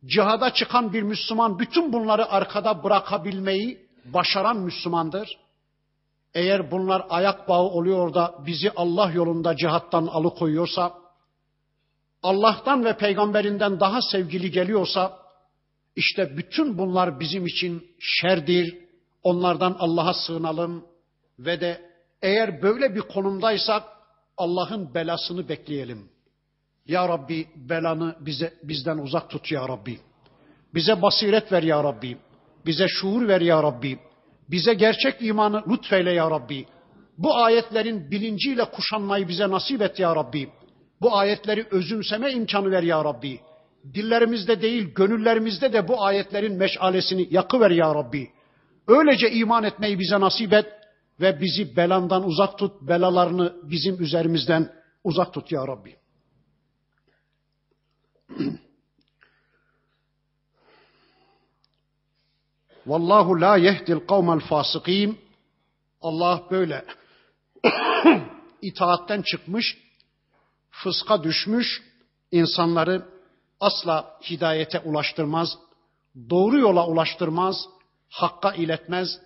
[0.05, 5.37] Cihada çıkan bir Müslüman bütün bunları arkada bırakabilmeyi başaran Müslümandır.
[6.33, 10.93] Eğer bunlar ayak bağı oluyor da bizi Allah yolunda cihattan alıkoyuyorsa,
[12.23, 15.19] Allah'tan ve peygamberinden daha sevgili geliyorsa,
[15.95, 18.77] işte bütün bunlar bizim için şerdir.
[19.23, 20.85] Onlardan Allah'a sığınalım
[21.39, 21.91] ve de
[22.21, 23.83] eğer böyle bir konumdaysak
[24.37, 26.09] Allah'ın belasını bekleyelim.
[26.91, 29.99] Ya Rabbi belanı bize bizden uzak tut ya Rabbi.
[30.73, 32.17] Bize basiret ver ya Rabbi.
[32.65, 33.99] Bize şuur ver ya Rabbi.
[34.49, 36.65] Bize gerçek imanı lütfeyle ya Rabbi.
[37.17, 40.49] Bu ayetlerin bilinciyle kuşanmayı bize nasip et ya Rabbi.
[41.01, 43.39] Bu ayetleri özümseme imkanı ver ya Rabbi.
[43.93, 48.29] Dillerimizde değil, gönüllerimizde de bu ayetlerin meşalesini yakıver ya Rabbi.
[48.87, 50.67] Öylece iman etmeyi bize nasip et
[51.21, 54.69] ve bizi belandan uzak tut, belalarını bizim üzerimizden
[55.03, 56.00] uzak tut ya Rabbi.
[62.85, 65.19] Vallahu la yehdil kavmel fasıkîn.
[66.01, 66.85] Allah böyle
[68.61, 69.77] itaatten çıkmış,
[70.71, 71.83] fıska düşmüş
[72.31, 73.05] insanları
[73.59, 75.57] asla hidayete ulaştırmaz,
[76.29, 77.65] doğru yola ulaştırmaz,
[78.09, 79.19] hakka iletmez,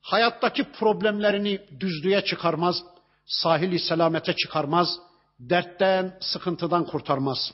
[0.00, 2.84] hayattaki problemlerini düzlüğe çıkarmaz,
[3.26, 4.98] sahili selamete çıkarmaz,
[5.40, 7.52] dertten, sıkıntıdan kurtarmaz.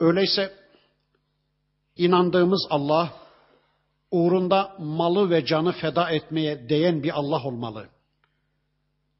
[0.00, 0.54] Öyleyse
[1.96, 3.12] inandığımız Allah
[4.10, 7.88] uğrunda malı ve canı feda etmeye değen bir Allah olmalı.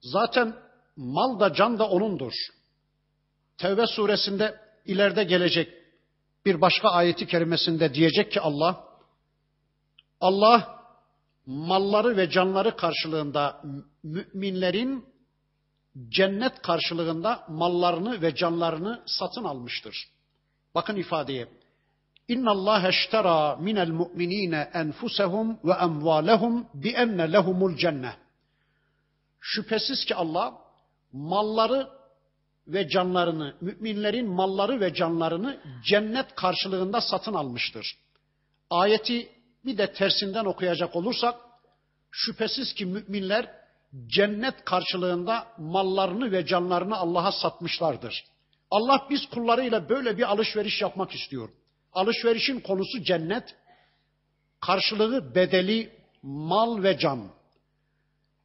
[0.01, 0.57] Zaten
[0.97, 2.33] mal da can da O'nundur.
[3.57, 5.79] Tevbe suresinde ileride gelecek
[6.45, 8.85] bir başka ayeti kerimesinde diyecek ki Allah,
[10.21, 10.78] Allah
[11.49, 13.63] malları ve canları karşılığında
[14.03, 15.05] müminlerin
[16.09, 20.09] cennet karşılığında mallarını ve canlarını satın almıştır.
[20.75, 21.49] Bakın ifadeye.
[22.29, 28.17] İnna Allah eştera minel mu'minine enfusehum ve emvalehum bi enne lehumul cennet.
[29.41, 30.55] Şüphesiz ki Allah
[31.13, 31.89] malları
[32.67, 37.99] ve canlarını, müminlerin malları ve canlarını cennet karşılığında satın almıştır.
[38.71, 39.38] Ayeti
[39.69, 41.35] bir de tersinden okuyacak olursak,
[42.11, 43.51] şüphesiz ki müminler
[44.07, 48.25] cennet karşılığında mallarını ve canlarını Allah'a satmışlardır.
[48.71, 51.49] Allah biz kullarıyla böyle bir alışveriş yapmak istiyor.
[51.93, 53.57] Alışverişin konusu cennet,
[54.61, 55.93] karşılığı bedeli
[56.23, 57.29] mal ve can.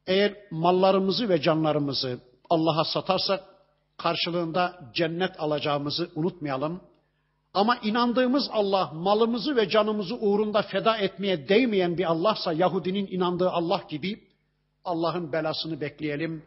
[0.06, 2.20] Eğer mallarımızı ve canlarımızı
[2.50, 3.44] Allah'a satarsak
[3.96, 6.80] karşılığında cennet alacağımızı unutmayalım.
[7.54, 13.82] Ama inandığımız Allah malımızı ve canımızı uğrunda feda etmeye değmeyen bir Allahsa Yahudinin inandığı Allah
[13.88, 14.20] gibi
[14.84, 16.42] Allah'ın belasını bekleyelim.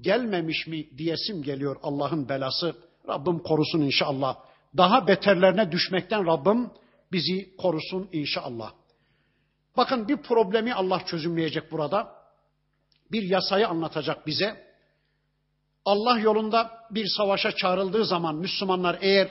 [0.00, 2.76] Gelmemiş mi diyesim geliyor Allah'ın belası.
[3.08, 4.36] Rabbim korusun inşallah.
[4.76, 6.70] Daha beterlerine düşmekten Rabbim
[7.12, 8.72] bizi korusun inşallah.
[9.76, 12.14] Bakın bir problemi Allah çözümleyecek burada.
[13.12, 14.72] Bir yasayı anlatacak bize.
[15.84, 19.28] Allah yolunda bir savaşa çağrıldığı zaman Müslümanlar eğer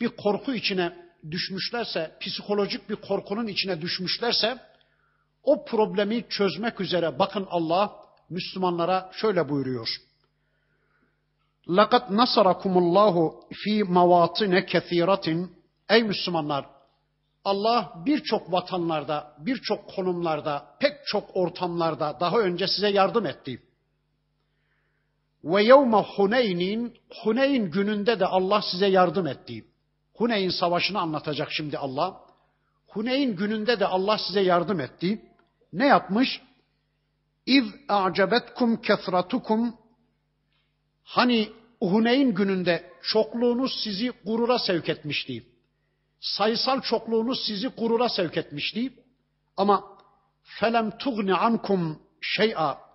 [0.00, 0.92] bir korku içine
[1.30, 4.58] düşmüşlerse, psikolojik bir korkunun içine düşmüşlerse
[5.42, 7.96] o problemi çözmek üzere bakın Allah
[8.30, 9.88] Müslümanlara şöyle buyuruyor.
[11.66, 13.16] لَقَدْ نَصَرَكُمُ اللّٰهُ
[13.50, 15.48] ف۪ي مَوَاطِنَ كَثِيرَةٍ
[15.88, 16.66] Ey Müslümanlar!
[17.44, 23.62] Allah birçok vatanlarda, birçok konumlarda, pek çok ortamlarda daha önce size yardım etti.
[25.44, 29.64] Ve yevme Huneyn'in Huneyn gününde de Allah size yardım etti.
[30.17, 32.21] Huneyn savaşını anlatacak şimdi Allah.
[32.87, 35.21] Huneyn gününde de Allah size yardım etti.
[35.73, 36.41] Ne yapmış?
[37.45, 39.75] İz a'cebetkum kesratukum
[41.05, 41.49] Hani
[41.79, 45.45] Huneyn gününde çokluğunuz sizi gurura sevk etmişti.
[46.19, 48.93] Sayısal çokluğunuz sizi gurura sevk etmişti.
[49.57, 49.83] Ama
[50.43, 52.85] felem tugni ankum şey'a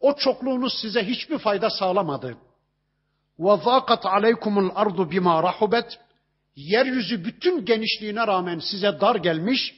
[0.00, 2.36] o çokluğunuz size hiçbir fayda sağlamadı.
[3.38, 5.98] Ve zâkat aleykumul ardu bima rahubet
[6.55, 9.75] yeryüzü bütün genişliğine rağmen size dar gelmiş.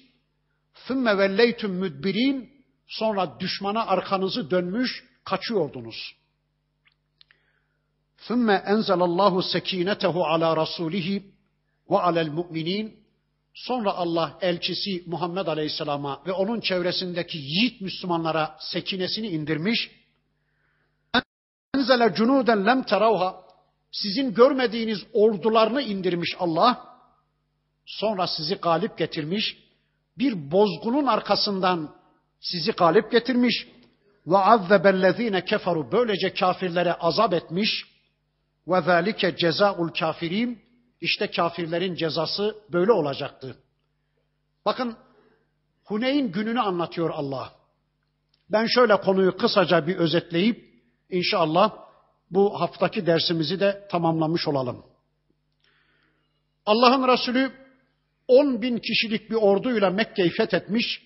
[0.74, 2.50] Sümme velleytum müdbirin
[2.88, 6.16] sonra düşmana arkanızı dönmüş kaçıyordunuz.
[8.28, 11.24] ثُمَّ أَنْزَلَ اللّٰهُ سَك۪ينَتَهُ عَلَى رَسُولِهِ
[11.90, 13.00] وَعَلَى الْمُؤْمِنِينَ
[13.54, 19.92] Sonra Allah elçisi Muhammed Aleyhisselam'a ve onun çevresindeki yiğit Müslümanlara sekinesini indirmiş.
[21.76, 23.43] Enzele cunuden lem teravha
[23.95, 26.97] sizin görmediğiniz ordularını indirmiş Allah.
[27.87, 29.57] Sonra sizi galip getirmiş.
[30.19, 31.95] Bir bozgunun arkasından
[32.41, 33.69] sizi galip getirmiş.
[34.27, 37.85] Ve azzebellezine keferu böylece kafirlere azap etmiş.
[38.69, 40.63] Ve zalike cezaul kafirin
[41.01, 43.57] işte kafirlerin cezası böyle olacaktı.
[44.65, 44.97] Bakın
[45.85, 47.53] Huneyn gününü anlatıyor Allah.
[48.51, 50.75] Ben şöyle konuyu kısaca bir özetleyip
[51.11, 51.84] inşallah
[52.31, 54.85] bu haftaki dersimizi de tamamlamış olalım.
[56.67, 57.53] Allah'ın Resulü
[58.29, 61.03] 10 bin kişilik bir orduyla Mekke'yi fethetmiş.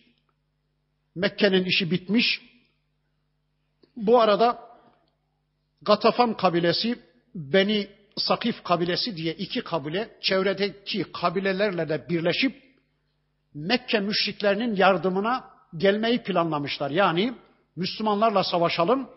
[1.14, 2.40] Mekke'nin işi bitmiş.
[3.96, 4.68] Bu arada
[5.82, 6.98] Gatafan kabilesi
[7.34, 12.68] Beni Sakif kabilesi diye iki kabile çevredeki kabilelerle de birleşip
[13.54, 16.90] Mekke müşriklerinin yardımına gelmeyi planlamışlar.
[16.90, 17.34] Yani
[17.76, 19.10] Müslümanlarla savaşalım,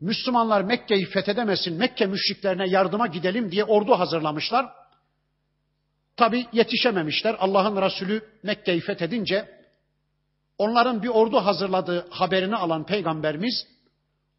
[0.00, 4.72] Müslümanlar Mekke'yi fethedemesin, Mekke müşriklerine yardıma gidelim diye ordu hazırlamışlar.
[6.16, 7.36] Tabi yetişememişler.
[7.38, 9.60] Allah'ın Resulü Mekke'yi fethedince
[10.58, 13.66] onların bir ordu hazırladığı haberini alan peygamberimiz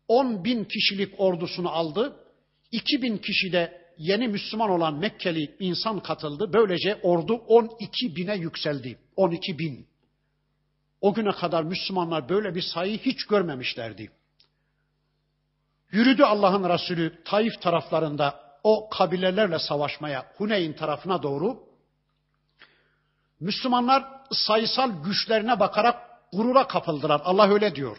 [0.07, 2.15] 10 bin kişilik ordusunu aldı.
[2.71, 6.53] 2 bin kişi de yeni Müslüman olan Mekkeli insan katıldı.
[6.53, 8.97] Böylece ordu 12 bine yükseldi.
[9.15, 9.87] 12 bin.
[11.01, 14.11] O güne kadar Müslümanlar böyle bir sayı hiç görmemişlerdi.
[15.91, 21.63] Yürüdü Allah'ın Resulü Taif taraflarında o kabilelerle savaşmaya Huneyn tarafına doğru.
[23.39, 25.95] Müslümanlar sayısal güçlerine bakarak
[26.33, 27.21] gurura kapıldılar.
[27.23, 27.97] Allah öyle diyor.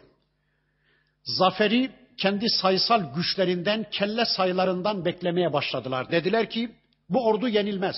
[1.25, 6.11] Zaferi kendi sayısal güçlerinden, kelle sayılarından beklemeye başladılar.
[6.11, 6.73] Dediler ki
[7.09, 7.97] bu ordu yenilmez.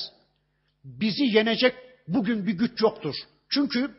[0.84, 1.74] Bizi yenecek
[2.08, 3.14] bugün bir güç yoktur.
[3.48, 3.90] Çünkü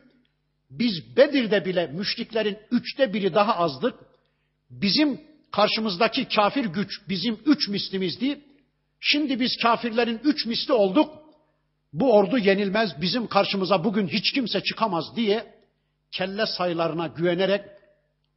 [0.70, 3.94] biz Bedir'de bile müşriklerin üçte biri daha azdık.
[4.70, 5.20] Bizim
[5.56, 8.40] karşımızdaki kafir güç bizim üç mislimizdi.
[9.00, 11.18] Şimdi biz kafirlerin üç misli olduk.
[11.92, 15.54] Bu ordu yenilmez, bizim karşımıza bugün hiç kimse çıkamaz diye
[16.10, 17.64] kelle sayılarına güvenerek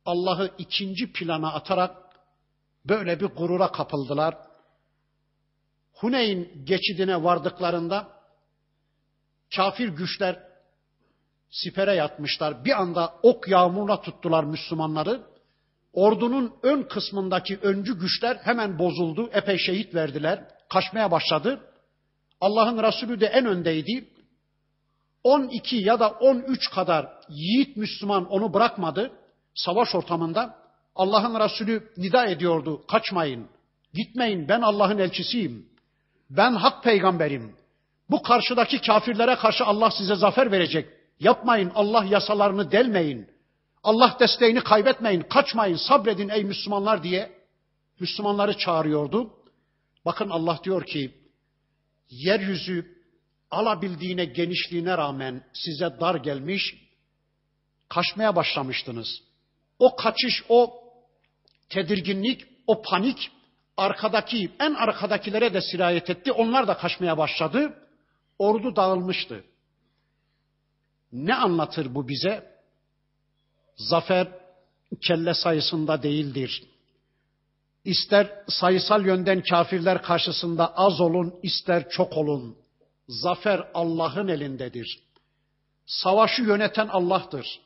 [0.05, 1.95] Allah'ı ikinci plana atarak
[2.85, 4.37] böyle bir gurura kapıldılar.
[5.93, 8.07] Huneyn geçidine vardıklarında
[9.55, 10.43] kafir güçler
[11.49, 12.65] sipere yatmışlar.
[12.65, 15.28] Bir anda ok yağmuruna tuttular Müslümanları.
[15.93, 19.29] Ordunun ön kısmındaki öncü güçler hemen bozuldu.
[19.33, 20.43] Epey şehit verdiler.
[20.69, 21.59] Kaçmaya başladı.
[22.41, 24.09] Allah'ın Resulü de en öndeydi.
[25.23, 29.11] 12 ya da 13 kadar yiğit Müslüman onu bırakmadı.
[29.55, 30.55] Savaş ortamında
[30.95, 32.85] Allah'ın Resulü nida ediyordu.
[32.87, 33.47] Kaçmayın,
[33.93, 35.69] gitmeyin ben Allah'ın elçisiyim.
[36.29, 37.55] Ben hak peygamberim.
[38.09, 40.89] Bu karşıdaki kafirlere karşı Allah size zafer verecek.
[41.19, 43.27] Yapmayın Allah yasalarını delmeyin.
[43.83, 47.39] Allah desteğini kaybetmeyin, kaçmayın, sabredin ey Müslümanlar diye
[47.99, 49.33] Müslümanları çağırıyordu.
[50.05, 51.13] Bakın Allah diyor ki,
[52.09, 52.99] yeryüzü
[53.51, 56.75] alabildiğine genişliğine rağmen size dar gelmiş,
[57.89, 59.21] kaçmaya başlamıştınız.
[59.79, 60.83] O kaçış, o
[61.69, 63.31] tedirginlik, o panik
[63.77, 66.31] arkadaki, en arkadakilere de sirayet etti.
[66.31, 67.73] Onlar da kaçmaya başladı.
[68.39, 69.43] Ordu dağılmıştı.
[71.11, 72.58] Ne anlatır bu bize?
[73.79, 74.27] Zafer
[75.01, 76.63] kelle sayısında değildir.
[77.85, 82.57] İster sayısal yönden kafirler karşısında az olun, ister çok olun.
[83.07, 84.99] Zafer Allah'ın elindedir.
[85.85, 87.59] Savaşı yöneten Allah'tır.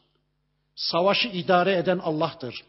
[0.75, 2.63] Savaşı idare eden Allah'tır.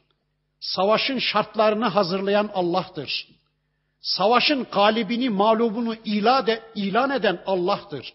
[0.61, 3.29] Savaşın şartlarını hazırlayan Allah'tır.
[4.01, 5.95] Savaşın galibini, mağlubunu
[6.75, 8.15] ilan eden Allah'tır.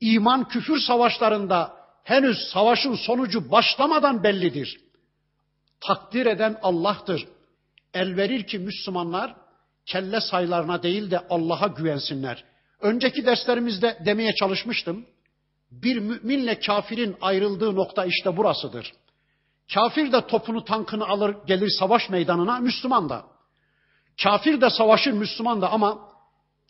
[0.00, 4.80] İman küfür savaşlarında henüz savaşın sonucu başlamadan bellidir.
[5.80, 7.28] Takdir eden Allah'tır.
[7.94, 9.36] El verir ki Müslümanlar
[9.86, 12.44] kelle sayılarına değil de Allah'a güvensinler.
[12.80, 15.06] Önceki derslerimizde demeye çalışmıştım.
[15.70, 18.92] Bir müminle kafirin ayrıldığı nokta işte burasıdır.
[19.74, 23.24] Kafir de topunu tankını alır gelir savaş meydanına Müslüman da.
[24.22, 25.98] Kafir de savaşır Müslüman da ama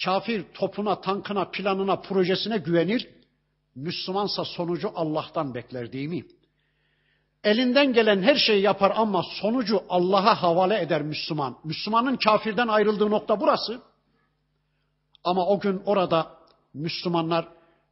[0.05, 3.09] kafir topuna, tankına, planına, projesine güvenir.
[3.75, 6.25] Müslümansa sonucu Allah'tan bekler değil mi?
[7.45, 11.59] Elinden gelen her şeyi yapar ama sonucu Allah'a havale eder Müslüman.
[11.65, 13.81] Müslümanın kafirden ayrıldığı nokta burası.
[15.25, 16.31] Ama o gün orada
[16.75, 17.49] Müslümanlar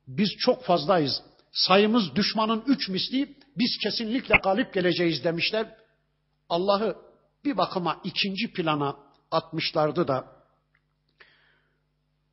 [0.07, 1.22] biz çok fazlayız.
[1.53, 5.76] Sayımız düşmanın üç misli biz kesinlikle galip geleceğiz demişler.
[6.49, 6.97] Allah'ı
[7.45, 8.97] bir bakıma ikinci plana
[9.30, 10.41] atmışlardı da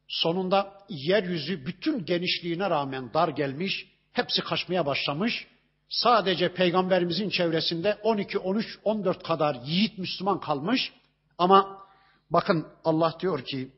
[0.08, 5.46] sonunda yeryüzü bütün genişliğine rağmen dar gelmiş, hepsi kaçmaya başlamış.
[5.88, 10.92] Sadece peygamberimizin çevresinde 12, 13, 14 kadar yiğit Müslüman kalmış.
[11.38, 11.78] Ama
[12.30, 13.70] bakın Allah diyor ki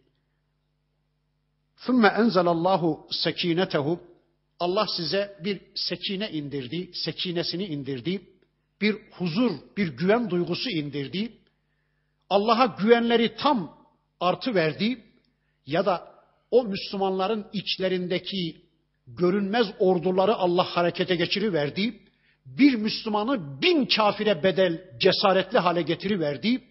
[1.77, 3.99] ثُمَّ اَنْزَلَ اللّٰهُ سَك۪ينَتَهُ
[4.61, 8.23] Allah size bir sekine indirdi, sekinesini indirdi,
[8.81, 11.33] bir huzur, bir güven duygusu indirdi.
[12.31, 13.79] Allah'a güvenleri tam
[14.21, 15.05] artı verdi
[15.67, 16.10] ya da
[16.52, 18.62] o Müslümanların içlerindeki
[19.08, 22.00] görünmez orduları Allah harekete geçiriverdi.
[22.46, 26.62] Bir Müslümanı bin kafire bedel cesaretli hale getiriverdi.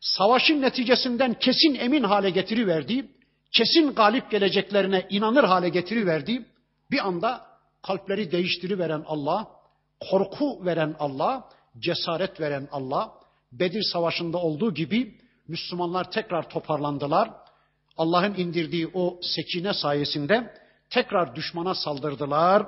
[0.00, 3.08] Savaşın neticesinden kesin emin hale getiriverdi.
[3.52, 6.46] Kesin galip geleceklerine inanır hale getiriverdi.
[6.90, 7.46] Bir anda
[7.82, 9.48] kalpleri değiştiriveren Allah,
[10.10, 11.48] korku veren Allah,
[11.78, 13.12] cesaret veren Allah,
[13.52, 15.18] Bedir Savaşı'nda olduğu gibi
[15.48, 17.30] Müslümanlar tekrar toparlandılar.
[18.00, 20.54] Allah'ın indirdiği o sekine sayesinde
[20.90, 22.66] tekrar düşmana saldırdılar.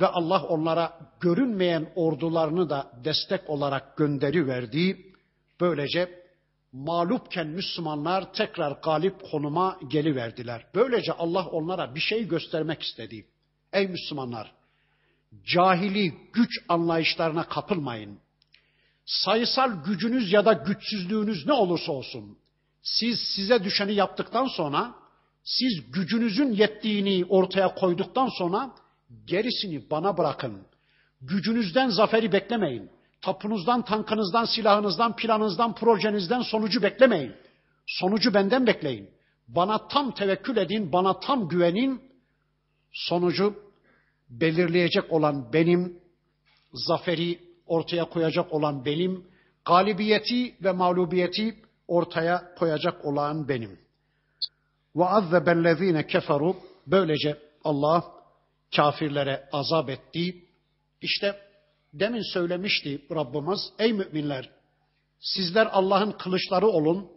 [0.00, 5.12] Ve Allah onlara görünmeyen ordularını da destek olarak gönderi verdi.
[5.60, 6.22] Böylece
[6.72, 10.66] mağlupken Müslümanlar tekrar galip konuma geliverdiler.
[10.74, 13.26] Böylece Allah onlara bir şey göstermek istedi.
[13.72, 14.52] Ey Müslümanlar,
[15.44, 18.18] cahili güç anlayışlarına kapılmayın.
[19.04, 22.38] Sayısal gücünüz ya da güçsüzlüğünüz ne olursa olsun,
[22.82, 24.94] siz size düşeni yaptıktan sonra,
[25.44, 28.70] siz gücünüzün yettiğini ortaya koyduktan sonra
[29.26, 30.66] gerisini bana bırakın.
[31.20, 32.90] Gücünüzden zaferi beklemeyin.
[33.22, 37.32] Tapunuzdan, tankınızdan, silahınızdan, planınızdan, projenizden sonucu beklemeyin.
[37.86, 39.10] Sonucu benden bekleyin.
[39.48, 42.00] Bana tam tevekkül edin, bana tam güvenin.
[42.92, 43.54] Sonucu
[44.30, 45.98] belirleyecek olan benim,
[46.72, 49.26] zaferi ortaya koyacak olan benim,
[49.64, 51.62] galibiyeti ve mağlubiyeti
[51.92, 53.78] ortaya koyacak olan benim.
[54.96, 58.04] Ve azzebellezine keferu böylece Allah
[58.76, 60.44] kafirlere azap etti.
[61.00, 61.36] İşte
[61.92, 64.50] demin söylemişti Rabbimiz, ey müminler
[65.20, 67.08] sizler Allah'ın kılıçları olun,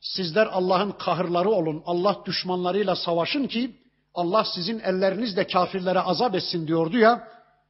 [0.00, 3.76] sizler Allah'ın kahırları olun, Allah düşmanlarıyla savaşın ki
[4.14, 7.28] Allah sizin ellerinizle kafirlere azap etsin diyordu ya.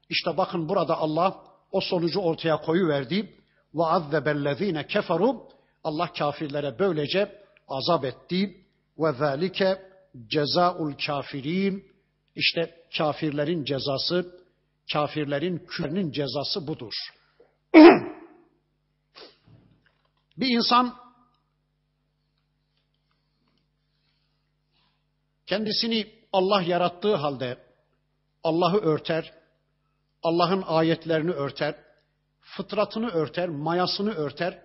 [0.08, 1.36] İşte bakın burada Allah
[1.72, 3.34] o sonucu ortaya koyuverdi.
[3.74, 5.42] Ve azzebellezine keferu
[5.84, 8.60] Allah kafirlere böylece azap etti.
[8.98, 9.82] Ve zalike
[10.26, 11.94] cezaul kafirin.
[12.34, 14.40] İşte kafirlerin cezası,
[14.92, 16.92] kafirlerin küfrünün cezası budur.
[20.36, 20.96] bir insan
[25.46, 27.58] kendisini Allah yarattığı halde
[28.42, 29.32] Allah'ı örter,
[30.22, 31.74] Allah'ın ayetlerini örter,
[32.40, 34.62] fıtratını örter, mayasını örter,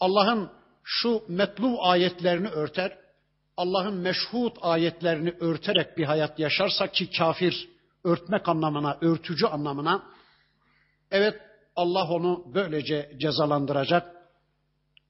[0.00, 0.50] Allah'ın
[0.82, 2.98] şu metlu ayetlerini örter,
[3.56, 7.68] Allah'ın meşhut ayetlerini örterek bir hayat yaşarsa ki kafir
[8.04, 10.02] örtmek anlamına, örtücü anlamına
[11.10, 11.40] evet
[11.76, 14.16] Allah onu böylece cezalandıracak.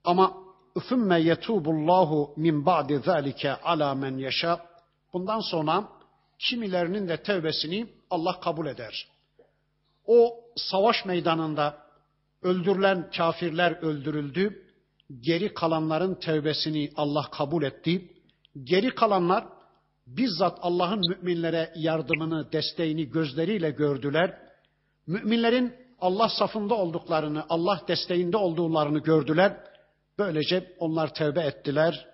[0.03, 0.33] Ama
[0.75, 4.65] üfümme yetubullahu min ba'di zalike ala men yaşa.
[5.13, 5.89] Bundan sonra
[6.39, 9.07] kimilerinin de tevbesini Allah kabul eder.
[10.05, 11.77] O savaş meydanında
[12.41, 14.68] öldürülen kafirler öldürüldü.
[15.17, 18.11] Geri kalanların tevbesini Allah kabul etti.
[18.63, 19.45] Geri kalanlar
[20.07, 24.37] bizzat Allah'ın müminlere yardımını, desteğini gözleriyle gördüler.
[25.07, 29.57] Müminlerin Allah safında olduklarını, Allah desteğinde olduklarını gördüler.
[30.17, 32.07] Böylece onlar tevbe ettiler.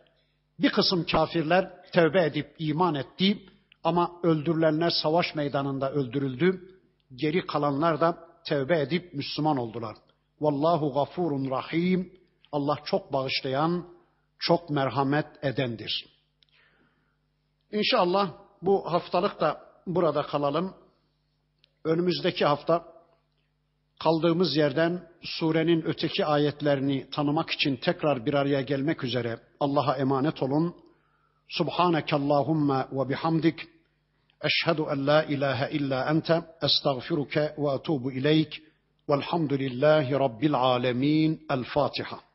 [0.59, 3.45] Bir kısım kafirler tevbe edip iman etti
[3.83, 6.61] ama öldürülenler savaş meydanında öldürüldü.
[7.15, 8.17] Geri kalanlar da
[8.47, 9.95] tevbe edip Müslüman oldular.
[10.41, 12.11] Vallahu gafurun rahim.
[12.55, 13.85] Allah çok bağışlayan,
[14.39, 16.05] çok merhamet edendir.
[17.71, 18.31] İnşallah
[18.61, 20.73] bu haftalık da burada kalalım.
[21.83, 22.85] Önümüzdeki hafta
[23.99, 30.75] kaldığımız yerden surenin öteki ayetlerini tanımak için tekrar bir araya gelmek üzere Allah'a emanet olun.
[31.49, 33.59] Subhaneke Allahumma ve bihamdik.
[34.41, 38.63] Eşhedü en la ilahe illa ente estağfiruke ve etubu ileyk.
[39.09, 41.45] Velhamdülillahi Rabbil alemin.
[41.49, 42.34] El Fatiha.